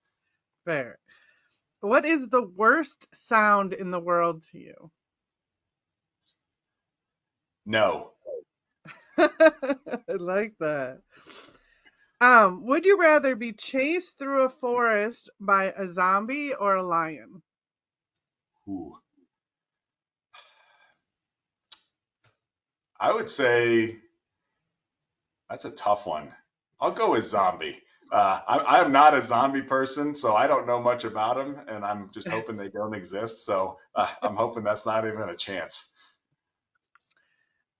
Fair. 0.64 0.98
What 1.80 2.04
is 2.04 2.28
the 2.28 2.42
worst 2.42 3.06
sound 3.12 3.72
in 3.72 3.90
the 3.90 4.00
world 4.00 4.44
to 4.52 4.58
you? 4.58 4.90
No. 7.66 8.12
I 9.18 9.28
like 10.08 10.54
that. 10.60 11.00
Um, 12.20 12.66
would 12.66 12.84
you 12.84 13.00
rather 13.00 13.34
be 13.34 13.52
chased 13.52 14.16
through 14.16 14.44
a 14.44 14.48
forest 14.48 15.28
by 15.40 15.72
a 15.76 15.88
zombie 15.88 16.54
or 16.54 16.76
a 16.76 16.82
lion? 16.82 17.42
Ooh. 18.68 18.96
I 23.02 23.12
would 23.12 23.28
say 23.28 23.96
that's 25.50 25.64
a 25.64 25.72
tough 25.72 26.06
one. 26.06 26.32
I'll 26.80 26.92
go 26.92 27.10
with 27.10 27.24
zombie. 27.24 27.76
Uh, 28.12 28.40
I, 28.46 28.80
am 28.80 28.92
not 28.92 29.12
a 29.12 29.20
zombie 29.20 29.62
person, 29.62 30.14
so 30.14 30.36
I 30.36 30.46
don't 30.46 30.68
know 30.68 30.80
much 30.80 31.02
about 31.04 31.34
them, 31.34 31.60
and 31.66 31.84
I'm 31.84 32.12
just 32.14 32.28
hoping 32.36 32.56
they 32.56 32.68
don't 32.68 32.94
exist. 32.94 33.44
So 33.44 33.76
uh, 33.96 34.06
I'm 34.22 34.36
hoping 34.36 34.62
that's 34.62 34.86
not 34.86 35.04
even 35.04 35.28
a 35.28 35.34
chance. 35.34 35.92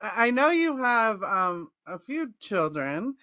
I 0.01 0.33
know 0.33 0.51
you 0.51 0.79
have 0.79 1.23
um, 1.23 1.71
a 1.87 2.01
few 2.01 2.33
children, 2.41 3.15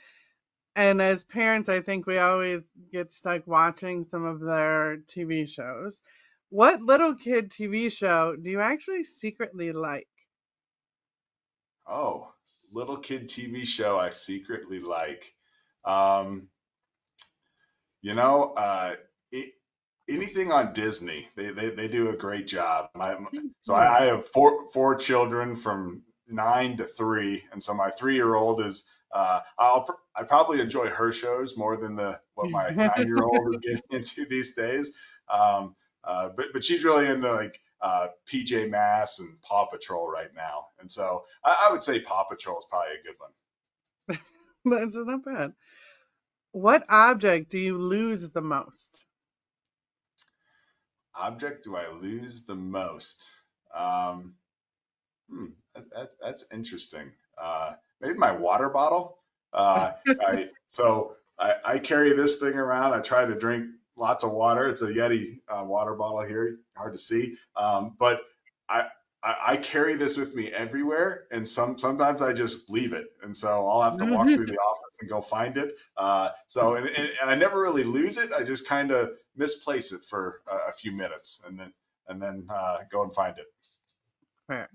and 0.78 1.02
as 1.02 1.26
parents, 1.26 1.68
I 1.68 1.82
think 1.82 2.08
we 2.08 2.18
always 2.18 2.62
get 2.94 3.12
stuck 3.12 3.46
watching 3.46 4.06
some 4.10 4.24
of 4.24 4.40
their 4.40 5.00
TV 5.00 5.50
shows. 5.50 6.02
What 6.48 6.82
little 6.82 7.16
kid 7.16 7.50
TV 7.50 7.92
show 7.92 8.38
do 8.38 8.50
you 8.50 8.62
actually 8.62 9.04
secretly 9.04 9.74
like? 9.74 10.08
Oh, 11.90 12.32
little 12.72 12.98
kid 12.98 13.28
TV 13.28 13.66
show 13.66 13.98
I 13.98 14.10
secretly 14.10 14.80
like. 14.80 15.34
Um, 15.84 16.50
you 18.02 18.14
know, 18.14 18.54
uh, 18.56 18.96
it, 19.32 19.54
anything 20.08 20.52
on 20.52 20.74
Disney, 20.74 21.28
they, 21.36 21.50
they, 21.50 21.70
they 21.70 21.88
do 21.88 22.10
a 22.10 22.16
great 22.16 22.48
job. 22.48 22.90
My, 22.96 23.16
so 23.62 23.74
I, 23.74 24.00
I 24.00 24.02
have 24.06 24.26
four 24.26 24.70
four 24.70 24.96
children 24.96 25.56
from 25.56 26.04
nine 26.28 26.78
to 26.78 26.84
three, 26.84 27.44
and 27.52 27.62
so 27.62 27.74
my 27.74 27.90
three 27.90 28.16
year 28.16 28.36
old 28.36 28.62
is 28.62 28.88
uh, 29.12 29.42
I'll 29.58 29.88
I 30.16 30.24
probably 30.24 30.62
enjoy 30.62 30.88
her 30.88 31.12
shows 31.12 31.58
more 31.58 31.78
than 31.78 31.96
the 31.96 32.20
what 32.36 32.50
my 32.50 32.70
nine 32.76 33.08
year 33.08 33.24
old 33.24 33.56
is 33.56 33.62
getting 33.62 34.00
into 34.00 34.26
these 34.26 34.56
days. 34.56 34.98
Um, 35.30 35.76
uh, 36.04 36.30
but 36.36 36.48
but 36.54 36.64
she's 36.64 36.84
really 36.84 37.08
into 37.08 37.32
like 37.32 37.60
uh, 37.82 38.08
PJ 38.26 38.70
Masks 38.70 39.20
and 39.20 39.42
Paw 39.42 39.66
Patrol 39.66 40.10
right 40.10 40.34
now, 40.36 40.68
and 40.80 40.90
so 40.90 41.26
I, 41.44 41.68
I 41.68 41.72
would 41.72 41.84
say 41.84 42.00
Paw 42.00 42.24
Patrol 42.24 42.58
is 42.58 42.66
probably 42.70 42.96
a 43.00 43.04
good 43.04 43.16
one. 43.18 44.20
That's 44.66 44.96
not 44.96 45.24
bad. 45.24 45.54
What 46.52 46.84
object 46.90 47.52
do 47.52 47.60
you 47.60 47.78
lose 47.78 48.28
the 48.30 48.42
most? 48.42 49.06
Object 51.16 51.64
do 51.64 51.76
I 51.76 51.90
lose 51.90 52.46
the 52.46 52.56
most? 52.56 53.36
Um, 53.74 54.36
hmm, 55.30 55.48
that, 55.76 55.90
that, 55.92 56.12
that's 56.22 56.46
interesting. 56.52 57.12
Uh, 57.38 57.74
maybe 58.02 58.18
my 58.18 58.32
water 58.32 58.70
bottle. 58.70 59.20
Uh, 59.54 59.92
I, 60.28 60.50
so 60.68 61.16
I, 61.38 61.56
I, 61.64 61.80
carry 61.80 62.14
this 62.14 62.38
thing 62.38 62.56
around. 62.56 62.94
I 62.94 63.00
try 63.00 63.26
to 63.26 63.36
drink 63.36 63.68
lots 64.00 64.24
of 64.24 64.32
water. 64.32 64.68
It's 64.68 64.82
a 64.82 64.88
Yeti 64.88 65.40
uh, 65.50 65.66
water 65.66 65.94
bottle 65.94 66.24
here, 66.24 66.58
hard 66.76 66.94
to 66.94 66.98
see. 66.98 67.36
Um, 67.56 67.96
but 68.00 68.22
I, 68.68 68.88
I, 69.24 69.36
I, 69.48 69.58
carry 69.58 69.96
this 69.96 70.18
with 70.18 70.34
me 70.34 70.48
everywhere, 70.50 71.26
and 71.32 71.48
some 71.48 71.78
sometimes 71.78 72.22
I 72.22 72.34
just 72.34 72.70
leave 72.70 72.94
it, 72.94 73.08
and 73.22 73.36
so 73.36 73.68
I'll 73.68 73.82
have 73.82 73.98
to 73.98 74.06
walk 74.06 74.28
through 74.28 74.46
the 74.46 74.58
office 74.58 74.98
and 75.02 75.10
go 75.10 75.20
find 75.20 75.58
it. 75.58 75.74
Uh, 75.98 76.30
so 76.48 76.76
and, 76.76 76.88
and, 76.88 77.10
and, 77.22 77.30
I 77.30 77.36
never 77.36 77.62
really 77.62 77.84
lose 77.84 78.18
it. 78.18 78.32
I 78.32 78.44
just 78.44 78.68
kind 78.68 78.92
of 78.92 79.12
misplace 79.36 79.92
it 79.92 80.04
for 80.04 80.42
a, 80.48 80.70
a, 80.70 80.72
few 80.72 80.94
minutes, 80.94 81.42
and 81.46 81.60
then 81.60 81.72
and 82.08 82.22
then 82.22 82.48
uh, 82.50 82.78
go 82.90 83.04
and 83.04 83.14
find 83.14 83.38
it. 83.38 83.46
Fair. 84.48 84.70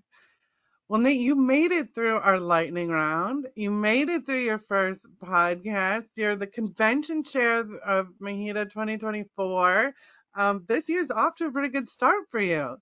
Well, 0.88 1.01
Nate, 1.01 1.20
you 1.20 1.35
made 1.35 1.73
it 1.73 1.94
through 1.94 2.16
our 2.16 2.38
lightning 2.38 2.90
round. 2.90 3.49
You 3.57 3.70
made 3.70 4.11
it 4.11 4.27
through 4.27 4.42
your 4.42 4.59
first 4.59 5.07
podcast. 5.18 6.07
You're 6.14 6.37
the 6.37 6.47
convention 6.47 7.25
chair 7.25 7.61
of 7.85 8.09
MHEDA 8.20 8.70
2024. 8.70 9.94
Um, 10.37 10.64
this 10.68 10.88
year's 10.90 11.11
off 11.11 11.37
to 11.37 11.47
a 11.47 11.53
pretty 11.53 11.70
good 11.70 11.88
start 11.88 12.25
for 12.31 12.40
you. 12.40 12.77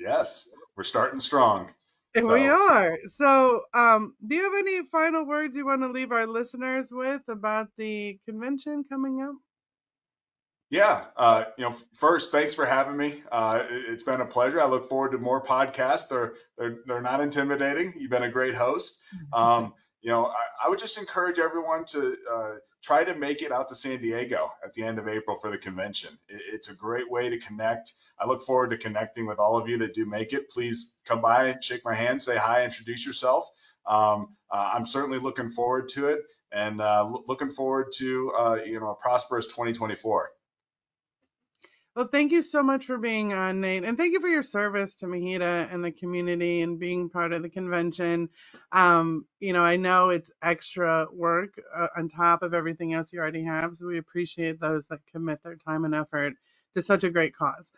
Yes, 0.00 0.48
we're 0.76 0.82
starting 0.82 1.20
strong. 1.20 1.70
So. 2.16 2.26
We 2.26 2.48
are. 2.48 2.98
So, 3.06 3.60
um, 3.74 4.16
do 4.26 4.34
you 4.34 4.42
have 4.42 4.58
any 4.58 4.84
final 4.86 5.24
words 5.24 5.56
you 5.56 5.64
want 5.64 5.82
to 5.82 5.88
leave 5.88 6.10
our 6.10 6.26
listeners 6.26 6.90
with 6.90 7.22
about 7.28 7.68
the 7.76 8.18
convention 8.26 8.82
coming 8.88 9.22
up? 9.22 9.36
Yeah, 10.70 11.04
uh, 11.16 11.46
you 11.58 11.64
know, 11.64 11.74
first, 11.94 12.30
thanks 12.30 12.54
for 12.54 12.64
having 12.64 12.96
me. 12.96 13.20
Uh, 13.30 13.64
it's 13.68 14.04
been 14.04 14.20
a 14.20 14.26
pleasure. 14.26 14.60
I 14.60 14.66
look 14.66 14.84
forward 14.84 15.12
to 15.12 15.18
more 15.18 15.42
podcasts. 15.42 16.08
They're 16.08 16.34
they're 16.56 16.78
they're 16.86 17.02
not 17.02 17.20
intimidating. 17.20 17.92
You've 17.96 18.10
been 18.10 18.22
a 18.22 18.30
great 18.30 18.54
host. 18.54 19.02
Um, 19.32 19.74
you 20.00 20.10
know, 20.10 20.26
I, 20.26 20.66
I, 20.66 20.68
would 20.68 20.78
just 20.78 20.98
encourage 20.98 21.40
everyone 21.40 21.84
to 21.86 22.16
uh, 22.32 22.54
try 22.82 23.02
to 23.02 23.14
make 23.16 23.42
it 23.42 23.50
out 23.50 23.68
to 23.68 23.74
San 23.74 24.00
Diego 24.00 24.50
at 24.64 24.72
the 24.72 24.84
end 24.84 24.98
of 25.00 25.08
April 25.08 25.36
for 25.36 25.50
the 25.50 25.58
convention. 25.58 26.16
It, 26.28 26.40
it's 26.52 26.70
a 26.70 26.74
great 26.74 27.10
way 27.10 27.30
to 27.30 27.38
connect. 27.38 27.92
I 28.18 28.26
look 28.26 28.40
forward 28.40 28.70
to 28.70 28.78
connecting 28.78 29.26
with 29.26 29.40
all 29.40 29.58
of 29.58 29.68
you 29.68 29.78
that 29.78 29.92
do 29.92 30.06
make 30.06 30.32
it. 30.32 30.50
Please 30.50 30.96
come 31.04 31.20
by, 31.20 31.56
shake 31.60 31.84
my 31.84 31.94
hand, 31.94 32.22
say 32.22 32.36
hi, 32.36 32.64
introduce 32.64 33.04
yourself. 33.04 33.44
Um, 33.86 34.36
uh, 34.50 34.70
I'm 34.74 34.86
certainly 34.86 35.18
looking 35.18 35.50
forward 35.50 35.88
to 35.90 36.10
it, 36.10 36.20
and 36.52 36.80
uh, 36.80 37.10
looking 37.26 37.50
forward 37.50 37.88
to 37.96 38.32
uh, 38.38 38.58
you 38.64 38.78
know 38.78 38.90
a 38.90 38.94
prosperous 38.94 39.46
2024. 39.48 40.30
Well, 42.00 42.08
thank 42.08 42.32
you 42.32 42.42
so 42.42 42.62
much 42.62 42.86
for 42.86 42.96
being 42.96 43.34
on, 43.34 43.60
Nate, 43.60 43.84
and 43.84 43.98
thank 43.98 44.14
you 44.14 44.22
for 44.22 44.28
your 44.30 44.42
service 44.42 44.94
to 44.96 45.06
MHEDA 45.06 45.70
and 45.70 45.84
the 45.84 45.92
community 45.92 46.62
and 46.62 46.80
being 46.80 47.10
part 47.10 47.34
of 47.34 47.42
the 47.42 47.50
convention. 47.50 48.30
Um, 48.72 49.26
you 49.40 49.52
know, 49.52 49.62
I 49.62 49.76
know 49.76 50.08
it's 50.08 50.30
extra 50.42 51.08
work 51.12 51.60
uh, 51.76 51.88
on 51.98 52.08
top 52.08 52.42
of 52.42 52.54
everything 52.54 52.94
else 52.94 53.12
you 53.12 53.20
already 53.20 53.44
have, 53.44 53.76
so 53.76 53.86
we 53.86 53.98
appreciate 53.98 54.58
those 54.58 54.86
that 54.86 55.00
commit 55.12 55.42
their 55.42 55.56
time 55.56 55.84
and 55.84 55.94
effort 55.94 56.32
to 56.74 56.80
such 56.80 57.04
a 57.04 57.10
great 57.10 57.36
cause. 57.36 57.70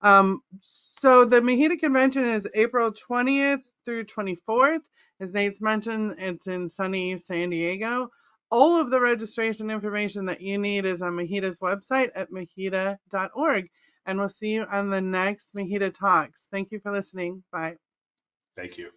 Um, 0.00 0.40
so 0.62 1.26
the 1.26 1.42
MHEDA 1.42 1.78
Convention 1.78 2.24
is 2.26 2.48
April 2.54 2.92
20th 2.92 3.64
through 3.84 4.06
24th. 4.06 4.84
As 5.20 5.34
Nate's 5.34 5.60
mentioned, 5.60 6.16
it's 6.18 6.46
in 6.46 6.70
sunny 6.70 7.18
San 7.18 7.50
Diego. 7.50 8.10
All 8.50 8.80
of 8.80 8.90
the 8.90 9.00
registration 9.00 9.70
information 9.70 10.24
that 10.26 10.40
you 10.40 10.58
need 10.58 10.84
is 10.84 11.02
on 11.02 11.12
MHEDA's 11.12 11.60
website 11.60 12.10
at 12.14 12.30
mheda.org. 12.30 13.68
And 14.06 14.18
we'll 14.18 14.28
see 14.28 14.50
you 14.50 14.64
on 14.70 14.88
the 14.88 15.00
next 15.00 15.54
MHEDA 15.54 15.92
Talks. 15.92 16.46
Thank 16.52 16.70
you 16.70 16.78
for 16.78 16.92
listening. 16.92 17.42
Bye. 17.50 17.76
Thank 18.54 18.78
you. 18.78 18.90